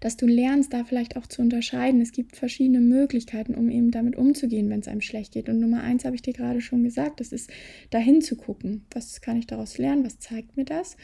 dass 0.00 0.16
du 0.16 0.26
lernst, 0.26 0.72
da 0.72 0.84
vielleicht 0.84 1.16
auch 1.16 1.26
zu 1.26 1.42
unterscheiden. 1.42 2.00
Es 2.00 2.12
gibt 2.12 2.36
verschiedene 2.36 2.80
Möglichkeiten, 2.80 3.54
um 3.54 3.70
eben 3.70 3.90
damit 3.90 4.16
umzugehen, 4.16 4.70
wenn 4.70 4.80
es 4.80 4.88
einem 4.88 5.00
schlecht 5.00 5.32
geht. 5.32 5.48
Und 5.48 5.60
Nummer 5.60 5.82
eins 5.82 6.04
habe 6.04 6.16
ich 6.16 6.22
dir 6.22 6.32
gerade 6.32 6.60
schon 6.60 6.82
gesagt, 6.84 7.20
das 7.20 7.32
ist 7.32 7.50
dahin 7.90 8.20
zu 8.20 8.36
gucken. 8.36 8.84
Was 8.92 9.20
kann 9.20 9.36
ich 9.36 9.46
daraus 9.46 9.78
lernen? 9.78 10.04
Was 10.04 10.18
zeigt 10.18 10.56
mir 10.56 10.64
das? 10.64 10.96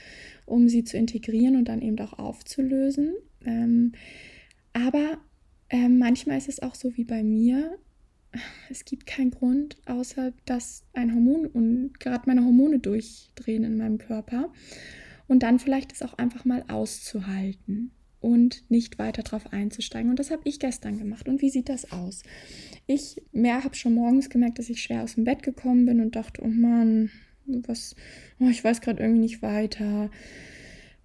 Um 0.46 0.69
sie 0.69 0.84
zu 0.84 0.96
integrieren 0.96 1.56
und 1.56 1.67
dann 1.69 1.82
eben 1.82 1.99
auch 2.00 2.19
aufzulösen. 2.19 3.14
Ähm, 3.44 3.93
aber 4.72 5.19
äh, 5.69 5.88
manchmal 5.88 6.38
ist 6.38 6.49
es 6.49 6.62
auch 6.62 6.75
so 6.75 6.96
wie 6.96 7.05
bei 7.05 7.22
mir. 7.22 7.78
Es 8.69 8.85
gibt 8.85 9.06
keinen 9.06 9.31
Grund, 9.31 9.77
außer 9.87 10.32
dass 10.44 10.85
ein 10.93 11.15
Hormon 11.15 11.47
und 11.47 11.99
gerade 11.99 12.25
meine 12.27 12.44
Hormone 12.44 12.79
durchdrehen 12.79 13.65
in 13.65 13.77
meinem 13.77 13.99
Körper. 13.99 14.53
Und 15.27 15.43
dann 15.43 15.59
vielleicht 15.59 15.93
es 15.93 16.03
auch 16.03 16.15
einfach 16.15 16.44
mal 16.44 16.65
auszuhalten 16.69 17.93
und 18.21 18.69
nicht 18.69 18.99
weiter 18.99 19.23
darauf 19.23 19.53
einzusteigen. 19.53 20.11
Und 20.11 20.19
das 20.19 20.31
habe 20.31 20.43
ich 20.44 20.59
gestern 20.59 20.99
gemacht. 20.99 21.29
Und 21.29 21.41
wie 21.41 21.50
sieht 21.50 21.69
das 21.69 21.93
aus? 21.93 22.23
Ich 22.87 23.23
habe 23.35 23.75
schon 23.75 23.94
morgens 23.94 24.29
gemerkt, 24.29 24.59
dass 24.59 24.69
ich 24.69 24.82
schwer 24.82 25.03
aus 25.03 25.15
dem 25.15 25.25
Bett 25.25 25.43
gekommen 25.43 25.87
bin 25.87 26.00
und 26.00 26.17
dachte, 26.17 26.43
oh 26.44 26.49
Mann, 26.49 27.11
was, 27.47 27.97
oh, 28.38 28.49
ich 28.49 28.62
weiß 28.62 28.81
gerade 28.81 29.03
irgendwie 29.03 29.23
nicht 29.23 29.43
weiter. 29.43 30.11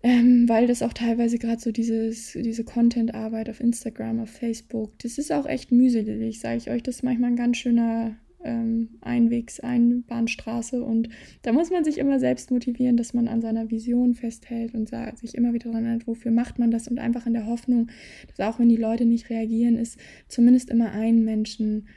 Ähm, 0.06 0.48
weil 0.48 0.68
das 0.68 0.84
auch 0.84 0.94
teilweise 0.94 1.40
gerade 1.40 1.60
so 1.60 1.72
dieses, 1.72 2.34
diese 2.34 2.64
Content-Arbeit 2.64 3.50
auf 3.50 3.60
Instagram, 3.60 4.20
auf 4.20 4.30
Facebook, 4.30 4.92
das 5.00 5.18
ist 5.18 5.32
auch 5.32 5.48
echt 5.48 5.72
mühselig, 5.72 6.40
sage 6.40 6.58
ich 6.58 6.70
euch. 6.70 6.84
Das 6.84 6.98
ist 6.98 7.04
manchmal 7.04 7.32
ein 7.32 7.36
ganz 7.36 7.58
schöner 7.58 8.16
ähm, 8.44 9.00
Einwegs-, 9.02 9.62
Einbahnstraße. 9.62 10.84
Und 10.84 11.10
da 11.42 11.54
muss 11.54 11.72
man 11.72 11.84
sich 11.84 11.98
immer 11.98 12.20
selbst 12.20 12.52
motivieren, 12.52 12.98
dass 12.98 13.16
man 13.16 13.28
an 13.28 13.42
seiner 13.42 13.72
Vision 13.72 14.14
festhält 14.14 14.76
und 14.76 14.92
sich 15.16 15.34
immer 15.34 15.54
wieder 15.54 15.72
daran 15.72 15.86
erinnert, 15.86 16.06
wofür 16.06 16.30
macht 16.30 16.60
man 16.60 16.70
das 16.70 16.88
und 16.88 17.00
einfach 17.00 17.26
in 17.26 17.34
der 17.34 17.48
Hoffnung, 17.48 17.90
dass 18.28 18.48
auch 18.48 18.60
wenn 18.60 18.70
die 18.70 18.76
Leute 18.76 19.06
nicht 19.06 19.32
reagieren, 19.32 19.76
ist 19.76 19.98
zumindest 20.28 20.70
immer 20.70 20.92
einen 20.92 21.26
Menschen 21.26 21.88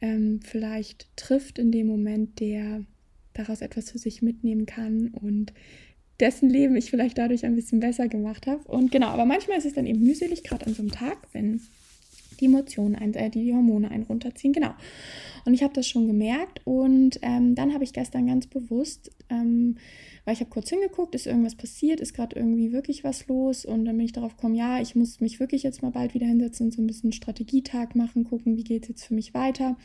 ähm, 0.00 0.40
vielleicht 0.42 1.14
trifft 1.14 1.58
in 1.58 1.72
dem 1.72 1.88
Moment, 1.88 2.40
der 2.40 2.86
daraus 3.34 3.60
etwas 3.60 3.90
für 3.90 3.98
sich 3.98 4.22
mitnehmen 4.22 4.64
kann 4.64 5.08
und 5.08 5.52
dessen 6.20 6.50
Leben 6.50 6.76
ich 6.76 6.90
vielleicht 6.90 7.18
dadurch 7.18 7.44
ein 7.44 7.56
bisschen 7.56 7.80
besser 7.80 8.08
gemacht 8.08 8.46
habe. 8.46 8.62
Und 8.68 8.92
genau, 8.92 9.08
aber 9.08 9.24
manchmal 9.24 9.58
ist 9.58 9.66
es 9.66 9.74
dann 9.74 9.86
eben 9.86 10.02
mühselig, 10.02 10.44
gerade 10.44 10.66
an 10.66 10.74
so 10.74 10.82
einem 10.82 10.90
Tag, 10.92 11.18
wenn 11.32 11.60
die 12.40 12.46
Emotionen, 12.46 12.96
ein, 12.96 13.14
äh, 13.14 13.30
die, 13.30 13.52
Hormone 13.52 13.90
einen 13.90 14.04
runterziehen. 14.04 14.52
Genau. 14.52 14.74
Und 15.44 15.54
ich 15.54 15.62
habe 15.62 15.74
das 15.74 15.86
schon 15.86 16.06
gemerkt 16.06 16.60
und 16.64 17.18
ähm, 17.22 17.54
dann 17.54 17.72
habe 17.72 17.84
ich 17.84 17.92
gestern 17.92 18.26
ganz 18.26 18.46
bewusst, 18.46 19.10
ähm, 19.30 19.76
weil 20.24 20.34
ich 20.34 20.40
habe 20.40 20.50
kurz 20.50 20.68
hingeguckt, 20.68 21.14
ist 21.14 21.26
irgendwas 21.26 21.54
passiert, 21.54 22.00
ist 22.00 22.14
gerade 22.14 22.36
irgendwie 22.36 22.72
wirklich 22.72 23.04
was 23.04 23.26
los 23.26 23.64
und 23.64 23.84
dann 23.84 23.96
bin 23.96 24.04
ich 24.04 24.12
darauf 24.12 24.36
gekommen, 24.36 24.54
ja, 24.54 24.80
ich 24.80 24.94
muss 24.94 25.20
mich 25.20 25.40
wirklich 25.40 25.62
jetzt 25.62 25.82
mal 25.82 25.90
bald 25.90 26.12
wieder 26.14 26.26
hinsetzen 26.26 26.66
und 26.66 26.72
so 26.72 26.82
ein 26.82 26.86
bisschen 26.86 27.12
Strategietag 27.12 27.94
machen, 27.94 28.24
gucken, 28.24 28.56
wie 28.56 28.64
geht 28.64 28.82
es 28.82 28.88
jetzt 28.90 29.04
für 29.04 29.14
mich 29.14 29.32
weiter. 29.32 29.76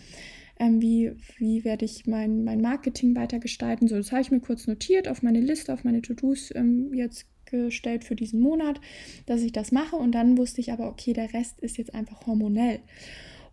Ähm, 0.58 0.82
wie, 0.82 1.14
wie 1.38 1.66
werde 1.66 1.86
ich 1.86 2.08
mein, 2.08 2.44
mein 2.44 2.62
Marketing 2.62 3.16
weiter 3.16 3.40
gestalten. 3.40 3.88
So, 3.88 3.96
das 3.98 4.12
habe 4.12 4.22
ich 4.22 4.32
mir 4.32 4.40
kurz 4.40 4.68
notiert 4.68 5.08
auf 5.08 5.22
meine 5.22 5.42
Liste, 5.42 5.74
auf 5.74 5.84
meine 5.84 6.02
To-Dos 6.02 6.54
ähm, 6.56 6.94
jetzt 6.94 7.28
gestellt 7.46 8.04
für 8.04 8.16
diesen 8.16 8.40
Monat, 8.40 8.80
dass 9.26 9.42
ich 9.42 9.52
das 9.52 9.72
mache. 9.72 9.96
Und 9.96 10.14
dann 10.14 10.38
wusste 10.38 10.62
ich 10.62 10.72
aber, 10.72 10.88
okay, 10.88 11.14
der 11.14 11.34
Rest 11.34 11.60
ist 11.60 11.78
jetzt 11.78 11.94
einfach 11.94 12.26
hormonell. 12.26 12.80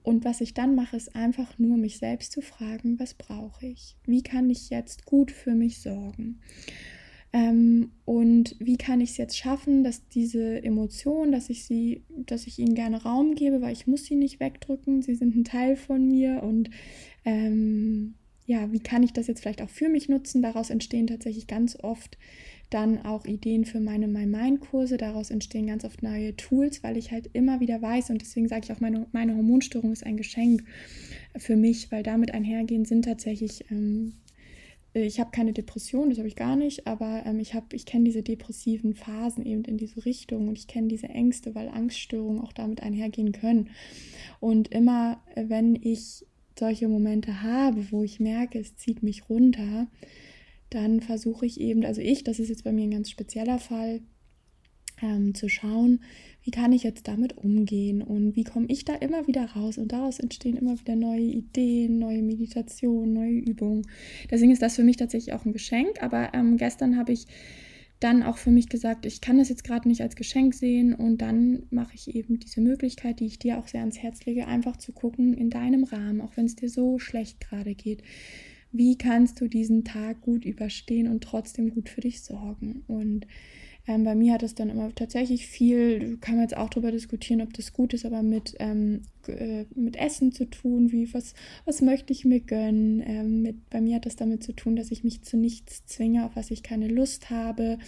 Und 0.02 0.24
was 0.24 0.40
ich 0.40 0.54
dann 0.54 0.74
mache, 0.74 0.96
ist 0.96 1.14
einfach 1.14 1.58
nur 1.58 1.76
mich 1.76 1.98
selbst 1.98 2.32
zu 2.32 2.40
fragen, 2.40 2.98
was 2.98 3.14
brauche 3.14 3.66
ich? 3.66 3.96
Wie 4.04 4.22
kann 4.22 4.50
ich 4.50 4.70
jetzt 4.70 5.04
gut 5.04 5.30
für 5.30 5.54
mich 5.54 5.80
sorgen? 5.80 6.40
Ähm, 7.32 7.92
und 8.04 8.56
wie 8.58 8.76
kann 8.76 9.00
ich 9.00 9.10
es 9.10 9.16
jetzt 9.16 9.38
schaffen, 9.38 9.84
dass 9.84 10.06
diese 10.08 10.62
Emotionen, 10.62 11.32
dass 11.32 11.48
ich 11.48 11.64
sie, 11.64 12.04
dass 12.10 12.46
ich 12.46 12.58
ihnen 12.58 12.74
gerne 12.74 13.02
Raum 13.02 13.34
gebe, 13.34 13.62
weil 13.62 13.72
ich 13.72 13.86
muss 13.86 14.04
sie 14.04 14.16
nicht 14.16 14.38
wegdrücken, 14.38 15.00
sie 15.00 15.14
sind 15.14 15.34
ein 15.34 15.44
Teil 15.44 15.76
von 15.76 16.06
mir 16.06 16.42
und 16.42 16.68
ähm, 17.24 18.14
ja, 18.44 18.70
wie 18.72 18.80
kann 18.80 19.02
ich 19.02 19.12
das 19.12 19.28
jetzt 19.28 19.40
vielleicht 19.40 19.62
auch 19.62 19.70
für 19.70 19.88
mich 19.88 20.08
nutzen? 20.08 20.42
Daraus 20.42 20.68
entstehen 20.68 21.06
tatsächlich 21.06 21.46
ganz 21.46 21.78
oft 21.80 22.18
dann 22.70 23.04
auch 23.04 23.24
Ideen 23.26 23.64
für 23.64 23.80
meine 23.80 24.08
My 24.08 24.26
Mind 24.26 24.60
Kurse. 24.60 24.96
Daraus 24.96 25.30
entstehen 25.30 25.66
ganz 25.66 25.84
oft 25.84 26.02
neue 26.02 26.34
Tools, 26.36 26.82
weil 26.82 26.96
ich 26.96 27.12
halt 27.12 27.30
immer 27.32 27.60
wieder 27.60 27.80
weiß 27.80 28.10
und 28.10 28.20
deswegen 28.20 28.48
sage 28.48 28.62
ich 28.64 28.72
auch, 28.72 28.80
meine, 28.80 29.06
meine 29.12 29.36
Hormonstörung 29.36 29.92
ist 29.92 30.04
ein 30.04 30.16
Geschenk 30.16 30.64
für 31.36 31.56
mich, 31.56 31.92
weil 31.92 32.02
damit 32.02 32.34
einhergehen 32.34 32.84
sind 32.84 33.04
tatsächlich, 33.04 33.64
ähm, 33.70 34.14
ich 34.94 35.20
habe 35.20 35.30
keine 35.30 35.52
Depression, 35.52 36.10
das 36.10 36.18
habe 36.18 36.28
ich 36.28 36.36
gar 36.36 36.56
nicht, 36.56 36.86
aber 36.86 37.22
ähm, 37.24 37.40
ich, 37.40 37.54
ich 37.72 37.86
kenne 37.86 38.04
diese 38.04 38.22
depressiven 38.22 38.94
Phasen 38.94 39.44
eben 39.46 39.64
in 39.64 39.78
diese 39.78 40.04
Richtung 40.04 40.48
und 40.48 40.58
ich 40.58 40.66
kenne 40.66 40.88
diese 40.88 41.08
Ängste, 41.08 41.54
weil 41.54 41.68
Angststörungen 41.68 42.40
auch 42.40 42.52
damit 42.52 42.82
einhergehen 42.82 43.32
können. 43.32 43.70
Und 44.40 44.68
immer, 44.68 45.22
wenn 45.34 45.76
ich 45.76 46.26
solche 46.58 46.88
Momente 46.88 47.42
habe, 47.42 47.90
wo 47.90 48.02
ich 48.02 48.20
merke, 48.20 48.58
es 48.58 48.76
zieht 48.76 49.02
mich 49.02 49.28
runter, 49.30 49.86
dann 50.68 51.00
versuche 51.00 51.46
ich 51.46 51.60
eben, 51.60 51.84
also 51.84 52.00
ich, 52.00 52.24
das 52.24 52.38
ist 52.38 52.48
jetzt 52.48 52.64
bei 52.64 52.72
mir 52.72 52.84
ein 52.84 52.90
ganz 52.90 53.10
spezieller 53.10 53.58
Fall, 53.58 54.00
ähm, 55.02 55.34
zu 55.34 55.48
schauen, 55.48 56.00
wie 56.44 56.50
kann 56.50 56.72
ich 56.72 56.82
jetzt 56.82 57.08
damit 57.08 57.36
umgehen 57.36 58.02
und 58.02 58.36
wie 58.36 58.44
komme 58.44 58.66
ich 58.68 58.84
da 58.84 58.94
immer 58.94 59.26
wieder 59.26 59.44
raus 59.44 59.78
und 59.78 59.92
daraus 59.92 60.18
entstehen 60.18 60.56
immer 60.56 60.78
wieder 60.78 60.96
neue 60.96 61.20
Ideen, 61.20 61.98
neue 61.98 62.22
Meditationen, 62.22 63.12
neue 63.12 63.38
Übungen. 63.38 63.86
Deswegen 64.30 64.52
ist 64.52 64.62
das 64.62 64.76
für 64.76 64.84
mich 64.84 64.96
tatsächlich 64.96 65.34
auch 65.34 65.44
ein 65.44 65.52
Geschenk, 65.52 66.02
aber 66.02 66.32
ähm, 66.34 66.56
gestern 66.56 66.96
habe 66.96 67.12
ich 67.12 67.26
dann 68.02 68.22
auch 68.22 68.36
für 68.36 68.50
mich 68.50 68.68
gesagt, 68.68 69.06
ich 69.06 69.20
kann 69.20 69.38
das 69.38 69.48
jetzt 69.48 69.62
gerade 69.62 69.86
nicht 69.86 70.00
als 70.00 70.16
Geschenk 70.16 70.54
sehen 70.54 70.92
und 70.94 71.18
dann 71.18 71.64
mache 71.70 71.94
ich 71.94 72.14
eben 72.14 72.40
diese 72.40 72.60
Möglichkeit, 72.60 73.20
die 73.20 73.26
ich 73.26 73.38
dir 73.38 73.58
auch 73.58 73.68
sehr 73.68 73.80
ans 73.80 73.98
Herz 73.98 74.24
lege, 74.24 74.48
einfach 74.48 74.76
zu 74.76 74.92
gucken 74.92 75.34
in 75.34 75.50
deinem 75.50 75.84
Rahmen, 75.84 76.20
auch 76.20 76.36
wenn 76.36 76.46
es 76.46 76.56
dir 76.56 76.68
so 76.68 76.98
schlecht 76.98 77.40
gerade 77.40 77.74
geht. 77.74 78.02
Wie 78.72 78.96
kannst 78.96 79.40
du 79.40 79.48
diesen 79.48 79.84
Tag 79.84 80.22
gut 80.22 80.44
überstehen 80.44 81.08
und 81.08 81.22
trotzdem 81.22 81.70
gut 81.70 81.88
für 81.88 82.00
dich 82.00 82.22
sorgen? 82.22 82.84
Und 82.86 83.26
ähm, 83.86 84.04
bei 84.04 84.14
mir 84.14 84.34
hat 84.34 84.42
es 84.42 84.54
dann 84.54 84.70
immer 84.70 84.94
tatsächlich 84.94 85.46
viel, 85.46 86.16
kann 86.20 86.36
man 86.36 86.44
jetzt 86.44 86.56
auch 86.56 86.70
darüber 86.70 86.92
diskutieren, 86.92 87.42
ob 87.42 87.52
das 87.52 87.72
gut 87.72 87.94
ist, 87.94 88.06
aber 88.06 88.22
mit, 88.22 88.54
ähm, 88.60 89.02
äh, 89.26 89.64
mit 89.74 89.96
Essen 89.96 90.32
zu 90.32 90.44
tun, 90.44 90.92
wie 90.92 91.12
was, 91.12 91.34
was 91.64 91.80
möchte 91.82 92.12
ich 92.12 92.24
mir 92.24 92.40
gönnen. 92.40 93.02
Ähm, 93.04 93.42
mit, 93.42 93.70
bei 93.70 93.80
mir 93.80 93.96
hat 93.96 94.06
das 94.06 94.16
damit 94.16 94.44
zu 94.44 94.52
tun, 94.52 94.76
dass 94.76 94.90
ich 94.90 95.02
mich 95.02 95.22
zu 95.22 95.36
nichts 95.36 95.84
zwinge, 95.86 96.24
auf 96.24 96.36
was 96.36 96.50
ich 96.50 96.62
keine 96.62 96.88
Lust 96.88 97.30
habe, 97.30 97.78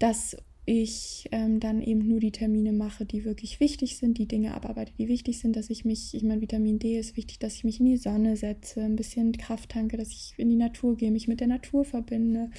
dass 0.00 0.36
ich 0.68 1.26
ähm, 1.32 1.60
dann 1.60 1.80
eben 1.80 2.06
nur 2.06 2.20
die 2.20 2.30
Termine 2.30 2.72
mache, 2.72 3.06
die 3.06 3.24
wirklich 3.24 3.58
wichtig 3.58 3.96
sind, 3.96 4.18
die 4.18 4.28
Dinge 4.28 4.52
abarbeite, 4.52 4.92
die 4.98 5.08
wichtig 5.08 5.38
sind, 5.38 5.56
dass 5.56 5.70
ich 5.70 5.86
mich, 5.86 6.12
ich 6.12 6.22
meine, 6.22 6.42
Vitamin 6.42 6.78
D 6.78 6.98
ist 6.98 7.16
wichtig, 7.16 7.38
dass 7.38 7.54
ich 7.54 7.64
mich 7.64 7.80
in 7.80 7.86
die 7.86 7.96
Sonne 7.96 8.36
setze, 8.36 8.82
ein 8.82 8.94
bisschen 8.94 9.32
Kraft 9.32 9.70
tanke, 9.70 9.96
dass 9.96 10.10
ich 10.10 10.34
in 10.36 10.50
die 10.50 10.56
Natur 10.56 10.94
gehe, 10.94 11.10
mich 11.10 11.26
mit 11.26 11.40
der 11.40 11.46
Natur 11.46 11.86
verbinde. 11.86 12.50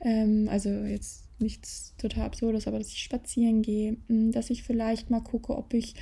Ähm, 0.00 0.48
also 0.50 0.70
jetzt 0.70 1.23
nichts 1.38 1.94
total 1.98 2.24
Absurdes, 2.24 2.66
aber 2.66 2.78
dass 2.78 2.88
ich 2.88 3.02
spazieren 3.02 3.62
gehe, 3.62 3.96
mm, 4.08 4.30
dass 4.30 4.50
ich 4.50 4.62
vielleicht 4.62 5.10
mal 5.10 5.20
gucke, 5.20 5.56
ob 5.56 5.74
ich 5.74 5.94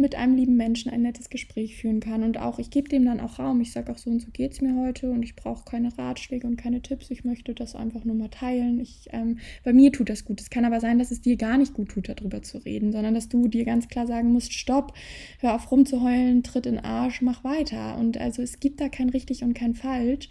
mit 0.00 0.14
einem 0.14 0.34
lieben 0.36 0.56
Menschen 0.56 0.90
ein 0.90 1.02
nettes 1.02 1.28
Gespräch 1.30 1.76
führen 1.76 2.00
kann. 2.00 2.22
Und 2.22 2.38
auch, 2.38 2.58
ich 2.58 2.70
gebe 2.70 2.88
dem 2.88 3.04
dann 3.04 3.20
auch 3.20 3.38
Raum. 3.38 3.60
Ich 3.60 3.72
sage 3.72 3.92
auch 3.92 3.98
so 3.98 4.10
und 4.10 4.20
so 4.20 4.28
geht 4.32 4.52
es 4.52 4.60
mir 4.60 4.74
heute 4.76 5.10
und 5.10 5.22
ich 5.22 5.36
brauche 5.36 5.64
keine 5.64 5.96
Ratschläge 5.96 6.46
und 6.46 6.56
keine 6.56 6.80
Tipps. 6.80 7.10
Ich 7.10 7.24
möchte 7.24 7.54
das 7.54 7.74
einfach 7.74 8.04
nur 8.04 8.16
mal 8.16 8.28
teilen. 8.28 8.80
Ich, 8.80 9.08
ähm, 9.12 9.38
bei 9.62 9.72
mir 9.72 9.92
tut 9.92 10.08
das 10.08 10.24
gut. 10.24 10.40
Es 10.40 10.50
kann 10.50 10.64
aber 10.64 10.80
sein, 10.80 10.98
dass 10.98 11.10
es 11.10 11.20
dir 11.20 11.36
gar 11.36 11.58
nicht 11.58 11.74
gut 11.74 11.90
tut, 11.90 12.08
darüber 12.08 12.42
zu 12.42 12.58
reden, 12.58 12.92
sondern 12.92 13.14
dass 13.14 13.28
du 13.28 13.46
dir 13.48 13.64
ganz 13.64 13.88
klar 13.88 14.06
sagen 14.06 14.32
musst, 14.32 14.54
stopp, 14.54 14.94
hör 15.40 15.54
auf 15.54 15.70
rumzuheulen, 15.70 16.42
tritt 16.42 16.66
in 16.66 16.76
den 16.76 16.84
Arsch, 16.84 17.20
mach 17.20 17.44
weiter. 17.44 17.98
Und 17.98 18.18
also 18.18 18.42
es 18.42 18.58
gibt 18.58 18.80
da 18.80 18.88
kein 18.88 19.10
richtig 19.10 19.42
und 19.42 19.54
kein 19.54 19.74
falsch. 19.74 20.28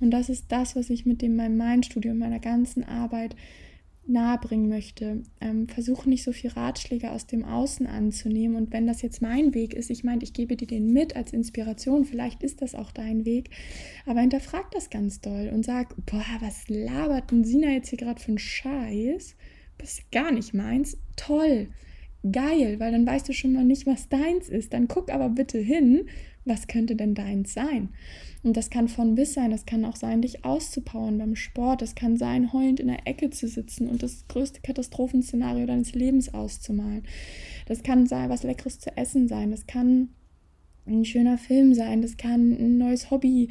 Und 0.00 0.10
das 0.10 0.28
ist 0.28 0.50
das, 0.50 0.74
was 0.74 0.90
ich 0.90 1.06
mit 1.06 1.22
dem 1.22 1.36
meinem 1.36 1.56
Mindstudio, 1.56 2.14
meiner 2.14 2.40
ganzen 2.40 2.84
Arbeit 2.84 3.36
nahebringen 4.06 4.68
möchte. 4.68 5.22
Ähm, 5.40 5.68
versuche 5.68 6.08
nicht 6.08 6.24
so 6.24 6.32
viel 6.32 6.50
Ratschläge 6.50 7.12
aus 7.12 7.26
dem 7.26 7.44
Außen 7.44 7.86
anzunehmen. 7.86 8.56
Und 8.56 8.72
wenn 8.72 8.86
das 8.86 9.02
jetzt 9.02 9.22
mein 9.22 9.54
Weg 9.54 9.74
ist, 9.74 9.90
ich 9.90 10.04
meine, 10.04 10.22
ich 10.22 10.32
gebe 10.32 10.56
dir 10.56 10.66
den 10.66 10.92
mit 10.92 11.16
als 11.16 11.32
Inspiration, 11.32 12.04
vielleicht 12.04 12.42
ist 12.42 12.62
das 12.62 12.74
auch 12.74 12.90
dein 12.90 13.24
Weg, 13.24 13.50
aber 14.06 14.20
hinterfrag 14.20 14.70
das 14.72 14.90
ganz 14.90 15.20
doll 15.20 15.50
und 15.52 15.64
sag, 15.64 15.94
boah, 16.06 16.24
was 16.40 16.68
labert 16.68 17.30
denn 17.30 17.44
Sina 17.44 17.70
jetzt 17.70 17.90
hier 17.90 17.98
gerade 17.98 18.20
für 18.20 18.28
einen 18.28 18.38
Scheiß? 18.38 19.36
Das 19.78 19.94
ist 19.94 20.12
gar 20.12 20.32
nicht 20.32 20.54
meins. 20.54 20.98
Toll, 21.16 21.68
geil, 22.30 22.78
weil 22.78 22.92
dann 22.92 23.06
weißt 23.06 23.28
du 23.28 23.32
schon 23.32 23.52
mal 23.52 23.64
nicht, 23.64 23.86
was 23.86 24.08
deins 24.08 24.48
ist. 24.48 24.72
Dann 24.72 24.88
guck 24.88 25.12
aber 25.12 25.28
bitte 25.28 25.58
hin, 25.58 26.06
was 26.44 26.66
könnte 26.66 26.96
denn 26.96 27.14
deins 27.14 27.54
sein? 27.54 27.90
Und 28.42 28.56
das 28.56 28.70
kann 28.70 28.88
von 28.88 29.14
bis 29.14 29.34
sein, 29.34 29.52
das 29.52 29.66
kann 29.66 29.84
auch 29.84 29.94
sein, 29.94 30.22
dich 30.22 30.44
auszupowern 30.44 31.16
beim 31.18 31.36
Sport, 31.36 31.80
das 31.80 31.94
kann 31.94 32.16
sein, 32.16 32.52
heulend 32.52 32.80
in 32.80 32.88
der 32.88 33.06
Ecke 33.06 33.30
zu 33.30 33.46
sitzen 33.46 33.88
und 33.88 34.02
das 34.02 34.26
größte 34.26 34.60
Katastrophenszenario 34.62 35.66
deines 35.66 35.94
Lebens 35.94 36.34
auszumalen. 36.34 37.04
Das 37.66 37.84
kann 37.84 38.06
sein, 38.06 38.30
was 38.30 38.42
Leckeres 38.42 38.80
zu 38.80 38.96
essen 38.96 39.28
sein, 39.28 39.52
das 39.52 39.66
kann 39.66 40.08
ein 40.86 41.04
schöner 41.04 41.38
Film 41.38 41.74
sein, 41.74 42.02
das 42.02 42.16
kann 42.16 42.52
ein 42.52 42.78
neues 42.78 43.12
Hobby 43.12 43.50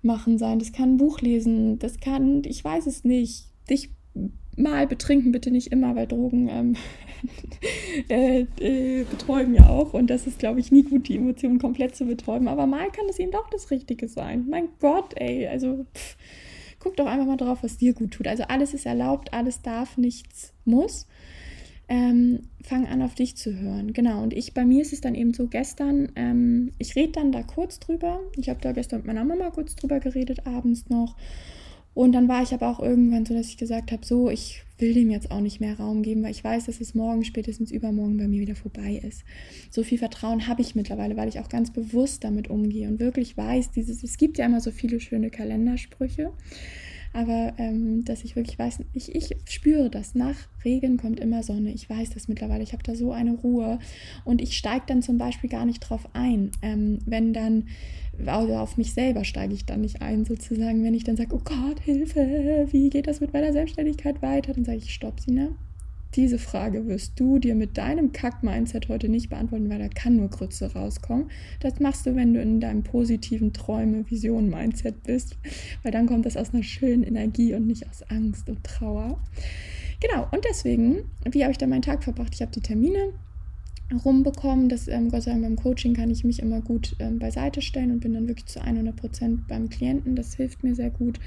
machen 0.00 0.38
sein, 0.38 0.58
das 0.58 0.72
kann 0.72 0.94
ein 0.94 0.96
Buch 0.96 1.20
lesen, 1.20 1.78
das 1.78 2.00
kann, 2.00 2.42
ich 2.46 2.64
weiß 2.64 2.86
es 2.86 3.04
nicht, 3.04 3.48
dich 3.68 3.90
mal 4.56 4.86
betrinken, 4.86 5.32
bitte 5.32 5.50
nicht 5.50 5.72
immer, 5.72 5.96
weil 5.96 6.06
Drogen 6.06 6.48
ähm, 6.48 6.76
äh, 8.08 8.46
äh, 8.60 9.04
betäuben 9.04 9.54
ja 9.54 9.68
auch. 9.68 9.94
Und 9.94 10.08
das 10.08 10.26
ist, 10.26 10.38
glaube 10.38 10.60
ich, 10.60 10.70
nie 10.70 10.82
gut, 10.82 11.08
die 11.08 11.16
Emotionen 11.16 11.58
komplett 11.58 11.96
zu 11.96 12.06
betäuben. 12.06 12.48
Aber 12.48 12.66
mal 12.66 12.90
kann 12.90 13.06
es 13.08 13.18
eben 13.18 13.32
doch 13.32 13.48
das 13.50 13.70
Richtige 13.70 14.08
sein. 14.08 14.46
Mein 14.48 14.68
Gott, 14.80 15.14
ey, 15.16 15.46
also 15.46 15.86
pff, 15.94 16.16
guck 16.78 16.96
doch 16.96 17.06
einfach 17.06 17.26
mal 17.26 17.36
drauf, 17.36 17.58
was 17.62 17.78
dir 17.78 17.94
gut 17.94 18.12
tut. 18.12 18.26
Also 18.28 18.44
alles 18.44 18.74
ist 18.74 18.86
erlaubt, 18.86 19.32
alles 19.32 19.62
darf, 19.62 19.96
nichts 19.96 20.52
muss. 20.64 21.06
Ähm, 21.86 22.48
fang 22.62 22.86
an, 22.86 23.02
auf 23.02 23.14
dich 23.14 23.36
zu 23.36 23.54
hören. 23.54 23.92
Genau, 23.92 24.22
und 24.22 24.32
ich, 24.32 24.54
bei 24.54 24.64
mir 24.64 24.82
ist 24.82 24.92
es 24.92 25.02
dann 25.02 25.14
eben 25.14 25.34
so, 25.34 25.48
gestern, 25.48 26.12
ähm, 26.16 26.72
ich 26.78 26.96
rede 26.96 27.12
dann 27.12 27.30
da 27.30 27.42
kurz 27.42 27.78
drüber. 27.78 28.20
Ich 28.36 28.48
habe 28.48 28.60
da 28.62 28.72
gestern 28.72 29.00
mit 29.00 29.06
meiner 29.06 29.24
Mama 29.24 29.50
kurz 29.50 29.76
drüber 29.76 30.00
geredet, 30.00 30.46
abends 30.46 30.88
noch. 30.88 31.14
Und 31.94 32.12
dann 32.12 32.28
war 32.28 32.42
ich 32.42 32.52
aber 32.52 32.68
auch 32.68 32.80
irgendwann 32.80 33.24
so, 33.24 33.34
dass 33.34 33.48
ich 33.48 33.56
gesagt 33.56 33.92
habe, 33.92 34.04
so, 34.04 34.28
ich 34.28 34.62
will 34.78 34.94
dem 34.94 35.10
jetzt 35.10 35.30
auch 35.30 35.40
nicht 35.40 35.60
mehr 35.60 35.78
Raum 35.78 36.02
geben, 36.02 36.24
weil 36.24 36.32
ich 36.32 36.42
weiß, 36.42 36.66
dass 36.66 36.80
es 36.80 36.94
morgen, 36.94 37.24
spätestens 37.24 37.70
übermorgen 37.70 38.16
bei 38.16 38.26
mir 38.26 38.40
wieder 38.40 38.56
vorbei 38.56 39.00
ist. 39.06 39.22
So 39.70 39.84
viel 39.84 39.98
Vertrauen 39.98 40.48
habe 40.48 40.62
ich 40.62 40.74
mittlerweile, 40.74 41.16
weil 41.16 41.28
ich 41.28 41.38
auch 41.38 41.48
ganz 41.48 41.72
bewusst 41.72 42.24
damit 42.24 42.50
umgehe 42.50 42.88
und 42.88 42.98
wirklich 42.98 43.36
weiß, 43.36 43.70
dieses, 43.70 44.02
es 44.02 44.16
gibt 44.16 44.38
ja 44.38 44.46
immer 44.46 44.60
so 44.60 44.72
viele 44.72 44.98
schöne 44.98 45.30
Kalendersprüche 45.30 46.32
aber 47.14 47.54
ähm, 47.58 48.04
dass 48.04 48.24
ich 48.24 48.36
wirklich 48.36 48.58
weiß, 48.58 48.80
ich, 48.92 49.14
ich 49.14 49.36
spüre 49.48 49.88
das. 49.88 50.14
Nach 50.14 50.34
Regen 50.64 50.96
kommt 50.96 51.20
immer 51.20 51.42
Sonne. 51.42 51.72
Ich 51.72 51.88
weiß 51.88 52.10
das 52.10 52.28
mittlerweile. 52.28 52.62
Ich 52.62 52.72
habe 52.72 52.82
da 52.82 52.94
so 52.94 53.12
eine 53.12 53.32
Ruhe 53.32 53.78
und 54.24 54.42
ich 54.42 54.56
steige 54.56 54.84
dann 54.86 55.00
zum 55.00 55.16
Beispiel 55.16 55.48
gar 55.48 55.64
nicht 55.64 55.80
drauf 55.80 56.08
ein. 56.12 56.50
Ähm, 56.60 56.98
wenn 57.06 57.32
dann, 57.32 57.68
also 58.26 58.56
auf 58.56 58.76
mich 58.76 58.92
selber 58.92 59.24
steige 59.24 59.54
ich 59.54 59.64
dann 59.64 59.82
nicht 59.82 60.02
ein, 60.02 60.24
sozusagen, 60.24 60.82
wenn 60.82 60.94
ich 60.94 61.04
dann 61.04 61.16
sage, 61.16 61.34
oh 61.34 61.42
Gott, 61.44 61.80
Hilfe, 61.80 62.66
wie 62.72 62.90
geht 62.90 63.06
das 63.06 63.20
mit 63.20 63.32
meiner 63.32 63.52
Selbstständigkeit 63.52 64.20
weiter? 64.20 64.52
Dann 64.52 64.64
sage 64.64 64.78
ich, 64.78 64.92
stopp, 64.92 65.20
Sina, 65.20 65.50
diese 66.16 66.38
Frage 66.38 66.86
wirst 66.86 67.18
du 67.18 67.38
dir 67.38 67.54
mit 67.54 67.76
deinem 67.76 68.12
Kack-Mindset 68.12 68.88
heute 68.88 69.08
nicht 69.08 69.30
beantworten, 69.30 69.68
weil 69.68 69.78
da 69.78 69.88
kann 69.88 70.16
nur 70.16 70.28
Grütze 70.28 70.72
rauskommen. 70.72 71.30
Das 71.60 71.80
machst 71.80 72.06
du, 72.06 72.14
wenn 72.14 72.34
du 72.34 72.40
in 72.40 72.60
deinem 72.60 72.82
positiven 72.82 73.52
Träume, 73.52 74.08
Vision, 74.10 74.48
Mindset 74.48 75.02
bist, 75.02 75.36
weil 75.82 75.92
dann 75.92 76.06
kommt 76.06 76.26
das 76.26 76.36
aus 76.36 76.54
einer 76.54 76.62
schönen 76.62 77.02
Energie 77.02 77.54
und 77.54 77.66
nicht 77.66 77.88
aus 77.88 78.02
Angst 78.08 78.48
und 78.48 78.62
Trauer. 78.64 79.18
Genau, 80.00 80.26
und 80.30 80.44
deswegen, 80.48 81.04
wie 81.30 81.42
habe 81.42 81.52
ich 81.52 81.58
dann 81.58 81.70
meinen 81.70 81.82
Tag 81.82 82.04
verbracht? 82.04 82.34
Ich 82.34 82.42
habe 82.42 82.52
die 82.52 82.60
Termine 82.60 83.12
rumbekommen. 84.04 84.68
Das, 84.68 84.88
ähm, 84.88 85.10
Gott 85.10 85.22
sei 85.22 85.32
Dank, 85.32 85.42
beim 85.42 85.56
Coaching 85.56 85.94
kann 85.94 86.10
ich 86.10 86.24
mich 86.24 86.40
immer 86.40 86.60
gut 86.60 86.96
ähm, 86.98 87.18
beiseite 87.18 87.62
stellen 87.62 87.90
und 87.90 88.00
bin 88.00 88.14
dann 88.14 88.28
wirklich 88.28 88.46
zu 88.46 88.60
100 88.60 88.94
Prozent 88.96 89.48
beim 89.48 89.68
Klienten. 89.68 90.16
Das 90.16 90.34
hilft 90.34 90.64
mir 90.64 90.74
sehr 90.74 90.90
gut. 90.90 91.20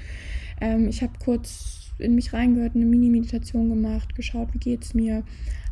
Ähm, 0.60 0.88
ich 0.88 1.02
habe 1.02 1.12
kurz 1.22 1.87
in 1.98 2.14
mich 2.14 2.32
reingehört, 2.32 2.74
eine 2.74 2.84
Mini-Meditation 2.84 3.68
gemacht, 3.68 4.14
geschaut, 4.14 4.52
wie 4.52 4.58
geht 4.58 4.84
es 4.84 4.94
mir. 4.94 5.24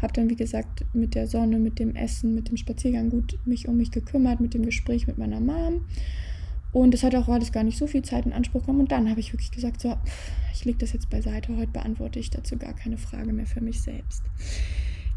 Habe 0.03 0.13
dann, 0.13 0.31
wie 0.31 0.37
gesagt, 0.37 0.85
mit 0.93 1.15
der 1.15 1.27
Sonne, 1.27 1.59
mit 1.59 1.79
dem 1.79 1.95
Essen, 1.95 2.35
mit 2.35 2.49
dem 2.49 2.57
Spaziergang 2.57 3.11
gut 3.11 3.39
mich 3.45 3.69
um 3.69 3.77
mich 3.77 3.91
gekümmert, 3.91 4.41
mit 4.41 4.55
dem 4.55 4.65
Gespräch 4.65 5.07
mit 5.07 5.19
meiner 5.19 5.41
Mom. 5.41 5.87
Und 6.73 6.95
es 6.95 7.03
hat 7.03 7.15
auch 7.15 7.29
alles 7.29 7.53
gar 7.53 7.63
nicht 7.63 7.79
so 7.79 7.87
viel 7.87 8.03
Zeit 8.03 8.27
in 8.27 8.33
Anspruch 8.33 8.63
genommen. 8.63 8.81
Und 8.81 8.93
dann 8.93 9.09
habe 9.09 9.21
ich 9.21 9.33
wirklich 9.33 9.51
gesagt, 9.51 9.81
so, 9.81 9.97
ich 10.53 10.65
lege 10.65 10.79
das 10.79 10.93
jetzt 10.93 11.09
beiseite. 11.09 11.57
Heute 11.57 11.73
beantworte 11.73 12.19
ich 12.19 12.31
dazu 12.31 12.57
gar 12.57 12.75
keine 12.75 12.99
Frage 12.99 13.33
mehr 13.33 13.47
für 13.47 13.63
mich 13.63 13.81
selbst. 13.81 14.23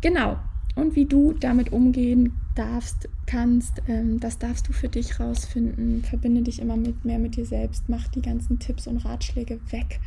Genau. 0.01 0.37
Und 0.75 0.95
wie 0.95 1.05
du 1.05 1.33
damit 1.33 1.73
umgehen 1.73 2.33
darfst, 2.55 3.09
kannst, 3.25 3.81
ähm, 3.87 4.19
das 4.19 4.37
darfst 4.37 4.67
du 4.67 4.73
für 4.73 4.89
dich 4.89 5.19
rausfinden. 5.19 6.03
Verbinde 6.03 6.41
dich 6.41 6.61
immer 6.61 6.77
mit, 6.77 7.05
mehr 7.05 7.19
mit 7.19 7.35
dir 7.35 7.45
selbst. 7.45 7.89
Mach 7.89 8.07
die 8.07 8.21
ganzen 8.21 8.59
Tipps 8.59 8.87
und 8.87 8.97
Ratschläge 8.97 9.59
weg 9.71 9.99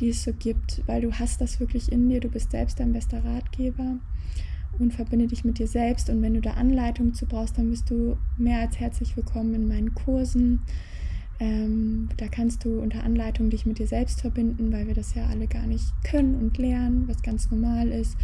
die 0.00 0.10
es 0.10 0.22
so 0.22 0.32
gibt, 0.32 0.82
weil 0.86 1.00
du 1.00 1.12
hast 1.12 1.40
das 1.40 1.60
wirklich 1.60 1.90
in 1.90 2.08
dir, 2.08 2.20
du 2.20 2.28
bist 2.28 2.52
selbst 2.52 2.78
dein 2.80 2.92
bester 2.92 3.24
Ratgeber 3.24 3.96
und 4.78 4.92
verbinde 4.92 5.26
dich 5.26 5.44
mit 5.44 5.58
dir 5.58 5.66
selbst 5.66 6.08
und 6.10 6.22
wenn 6.22 6.34
du 6.34 6.40
da 6.40 6.52
Anleitung 6.52 7.14
zu 7.14 7.26
brauchst, 7.26 7.58
dann 7.58 7.70
bist 7.70 7.90
du 7.90 8.16
mehr 8.36 8.60
als 8.60 8.78
herzlich 8.78 9.16
willkommen 9.16 9.54
in 9.54 9.68
meinen 9.68 9.94
Kursen. 9.94 10.62
Ähm, 11.40 12.08
da 12.16 12.28
kannst 12.28 12.64
du 12.64 12.80
unter 12.80 13.04
Anleitung 13.04 13.50
dich 13.50 13.64
mit 13.64 13.78
dir 13.78 13.86
selbst 13.86 14.20
verbinden, 14.20 14.72
weil 14.72 14.86
wir 14.86 14.94
das 14.94 15.14
ja 15.14 15.26
alle 15.26 15.46
gar 15.46 15.66
nicht 15.66 15.86
können 16.04 16.34
und 16.36 16.58
lernen, 16.58 17.04
was 17.06 17.22
ganz 17.22 17.50
normal 17.50 17.88
ist. 17.88 18.16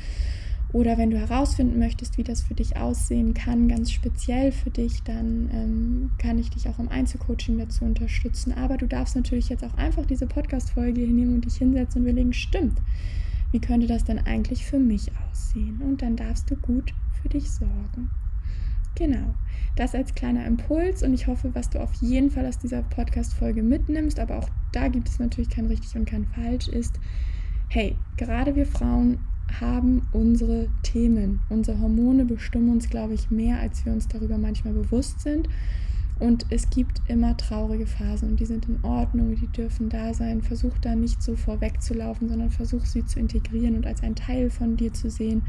Oder 0.75 0.99
wenn 0.99 1.11
du 1.11 1.19
herausfinden 1.21 1.79
möchtest, 1.79 2.19
wie 2.19 2.25
das 2.25 2.43
für 2.43 2.55
dich 2.55 2.77
aussehen 2.77 3.33
kann, 3.33 3.69
ganz 3.69 3.93
speziell 3.93 4.51
für 4.51 4.71
dich, 4.71 5.05
dann 5.05 5.49
ähm, 5.53 6.11
kann 6.19 6.37
ich 6.37 6.51
dich 6.51 6.69
auch 6.69 6.81
im 6.81 6.89
Einzelcoaching 6.89 7.59
dazu 7.59 7.85
unterstützen. 7.85 8.53
Aber 8.53 8.77
du 8.77 8.89
darfst 8.89 9.15
natürlich 9.15 9.49
jetzt 9.51 9.63
auch 9.63 9.75
einfach 9.75 10.05
diese 10.05 10.27
Podcast-Folge 10.27 11.03
hier 11.03 11.15
nehmen 11.15 11.37
und 11.37 11.45
dich 11.45 11.59
hinsetzen 11.59 12.01
und 12.01 12.09
überlegen, 12.09 12.33
stimmt, 12.33 12.77
wie 13.53 13.61
könnte 13.61 13.87
das 13.87 14.03
denn 14.03 14.19
eigentlich 14.19 14.67
für 14.67 14.81
mich 14.81 15.13
aussehen? 15.31 15.81
Und 15.81 16.03
dann 16.03 16.17
darfst 16.17 16.51
du 16.51 16.57
gut 16.57 16.93
für 17.23 17.29
dich 17.29 17.49
sorgen. 17.53 18.11
Genau, 18.97 19.33
das 19.77 19.95
als 19.95 20.13
kleiner 20.17 20.45
Impuls 20.45 21.05
und 21.05 21.15
ich 21.15 21.29
hoffe, 21.29 21.55
was 21.55 21.71
du 21.71 21.81
auf 21.81 21.95
jeden 22.01 22.33
Fall 22.33 22.47
aus 22.47 22.59
dieser 22.59 22.83
Podcast-Folge 22.83 23.63
mitnimmst, 23.63 24.19
aber 24.19 24.39
auch 24.39 24.49
da 24.73 24.89
gibt 24.89 25.09
es 25.09 25.21
natürlich 25.21 25.51
kein 25.51 25.67
richtig 25.67 25.95
und 25.95 26.05
kein 26.05 26.27
falsch, 26.27 26.67
ist, 26.67 26.99
hey, 27.69 27.95
gerade 28.17 28.57
wir 28.57 28.67
Frauen 28.67 29.21
haben 29.61 30.03
unsere 30.13 30.69
Themen. 30.83 31.41
Unsere 31.49 31.79
Hormone 31.81 32.25
bestimmen 32.25 32.71
uns, 32.71 32.89
glaube 32.89 33.15
ich, 33.15 33.31
mehr, 33.31 33.61
als 33.61 33.85
wir 33.85 33.93
uns 33.93 34.09
darüber 34.09 34.39
manchmal 34.39 34.75
bewusst 34.75 35.21
sind. 35.21 35.49
Und 36.21 36.47
es 36.51 36.71
gibt 36.71 37.03
immer 37.09 37.37
traurige 37.37 37.87
Phasen 37.87 38.31
und 38.31 38.41
die 38.41 38.47
sind 38.47 38.69
in 38.69 38.85
Ordnung, 38.85 39.35
die 39.35 39.49
dürfen 39.49 39.89
da 39.89 40.15
sein. 40.15 40.43
Versuch 40.43 40.79
da 40.79 40.95
nicht 40.95 41.23
so 41.23 41.35
vorwegzulaufen, 41.35 42.29
sondern 42.29 42.51
versuch 42.51 42.85
sie 42.85 43.05
zu 43.05 43.19
integrieren 43.19 43.75
und 43.75 43.87
als 43.87 44.03
ein 44.03 44.15
Teil 44.15 44.49
von 44.49 44.77
dir 44.77 44.93
zu 44.93 45.11
sehen. 45.11 45.43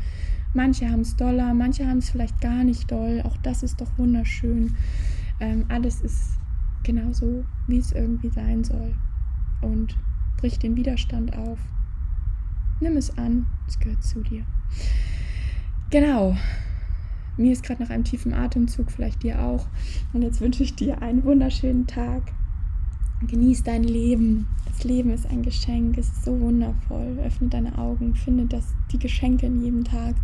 Manche 0.53 0.89
haben 0.89 1.01
es 1.01 1.15
doller, 1.15 1.53
manche 1.53 1.87
haben 1.87 1.99
es 1.99 2.09
vielleicht 2.09 2.41
gar 2.41 2.63
nicht 2.63 2.89
doll. 2.89 3.21
Auch 3.25 3.37
das 3.37 3.61
ist 3.61 3.79
doch 3.79 3.97
wunderschön. 3.97 4.75
Ähm, 5.39 5.65
alles 5.67 6.01
ist 6.01 6.37
genauso, 6.83 7.43
wie 7.67 7.77
es 7.77 7.91
irgendwie 7.91 8.29
sein 8.29 8.63
soll. 8.63 8.95
Und 9.61 9.95
brich 10.37 10.57
den 10.57 10.75
Widerstand 10.75 11.37
auf. 11.37 11.59
Nimm 12.79 12.97
es 12.97 13.17
an, 13.17 13.45
es 13.67 13.79
gehört 13.79 14.03
zu 14.03 14.21
dir. 14.21 14.43
Genau. 15.89 16.35
Mir 17.37 17.51
ist 17.51 17.63
gerade 17.63 17.83
nach 17.83 17.89
einem 17.89 18.03
tiefen 18.03 18.33
Atemzug, 18.33 18.91
vielleicht 18.91 19.23
dir 19.23 19.41
auch. 19.41 19.67
Und 20.13 20.21
jetzt 20.21 20.41
wünsche 20.41 20.63
ich 20.63 20.75
dir 20.75 21.01
einen 21.01 21.23
wunderschönen 21.23 21.87
Tag. 21.87 22.21
Genieß 23.27 23.63
dein 23.63 23.83
Leben. 23.83 24.47
Das 24.65 24.83
Leben 24.83 25.09
ist 25.11 25.25
ein 25.25 25.41
Geschenk, 25.41 25.97
es 25.97 26.07
ist 26.07 26.25
so 26.25 26.39
wundervoll. 26.39 27.17
Öffne 27.23 27.47
deine 27.47 27.77
Augen, 27.77 28.15
finde 28.15 28.45
das, 28.45 28.65
die 28.91 28.99
Geschenke 28.99 29.45
in 29.45 29.61
jedem 29.61 29.83
Tag. 29.83 30.15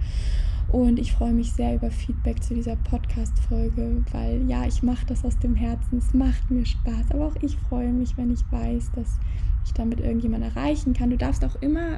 Und 0.72 1.00
ich 1.00 1.12
freue 1.12 1.34
mich 1.34 1.52
sehr 1.52 1.76
über 1.76 1.92
Feedback 1.92 2.42
zu 2.42 2.54
dieser 2.54 2.78
Podcast-Folge, 2.78 4.04
weil 4.14 4.50
ja, 4.50 4.66
ich 4.66 4.82
mache 4.82 5.06
das 5.06 5.26
aus 5.26 5.38
dem 5.38 5.54
Herzen. 5.54 5.98
Es 5.98 6.14
macht 6.14 6.50
mir 6.50 6.66
Spaß. 6.66 7.12
Aber 7.12 7.28
auch 7.28 7.36
ich 7.42 7.58
freue 7.58 7.92
mich, 7.92 8.16
wenn 8.16 8.32
ich 8.32 8.50
weiß, 8.50 8.92
dass 8.96 9.20
ich 9.66 9.74
damit 9.74 10.00
irgendjemand 10.00 10.46
erreichen 10.46 10.94
kann. 10.94 11.10
Du 11.10 11.18
darfst 11.18 11.44
auch 11.44 11.62
immer 11.62 11.98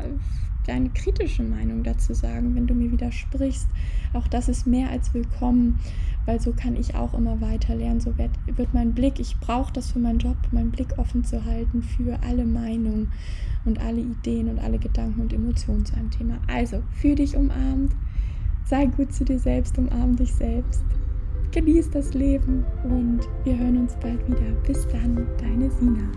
deine 0.65 0.89
kritische 0.89 1.44
Meinung 1.44 1.84
dazu 1.84 2.15
sagen, 2.15 2.56
wenn 2.56 2.65
du 2.65 2.74
mir 2.74 2.92
widersprichst. 2.92 3.68
Auch 4.13 4.27
das 4.27 4.50
ist 4.50 4.65
mehr 4.65 4.89
als 4.89 5.13
willkommen, 5.13 5.80
weil 6.25 6.42
so 6.42 6.51
kann 6.51 6.75
ich 6.75 6.96
auch 6.96 7.13
immer 7.13 7.42
weiter 7.42 7.75
lernen. 7.75 8.00
So 8.00 8.18
wird, 8.18 8.32
wird 8.48 8.74
mein 8.74 8.94
Blick, 8.94 9.20
ich 9.20 9.38
brauche 9.39 9.72
das 9.72 9.92
für 9.92 10.00
meinen 10.00 10.18
Job, 10.20 10.38
meinen 10.51 10.72
Blick 10.72 10.98
offen 10.98 11.24
zu 11.24 11.46
halten 11.46 11.84
für 11.84 12.18
alle 12.24 12.46
Meinungen 12.46 13.12
und 13.65 13.80
alle 13.80 14.01
Ideen 14.01 14.50
und 14.50 14.58
alle 14.58 14.80
Gedanken 14.80 15.22
und 15.22 15.32
Emotionen 15.32 15.86
zu 15.86 15.96
einem 15.96 16.10
Thema. 16.10 16.39
Also, 16.48 16.82
fühl 16.94 17.15
dich 17.15 17.36
umarmt, 17.36 17.94
sei 18.65 18.86
gut 18.86 19.13
zu 19.13 19.25
dir 19.25 19.39
selbst, 19.39 19.77
umarm 19.77 20.15
dich 20.15 20.34
selbst. 20.34 20.84
Genieß 21.51 21.91
das 21.91 22.13
Leben 22.13 22.65
und 22.84 23.22
wir 23.43 23.58
hören 23.58 23.77
uns 23.77 23.96
bald 24.01 24.25
wieder. 24.27 24.51
Bis 24.65 24.88
dann, 24.88 25.27
deine 25.39 25.70
Sina. 25.70 26.10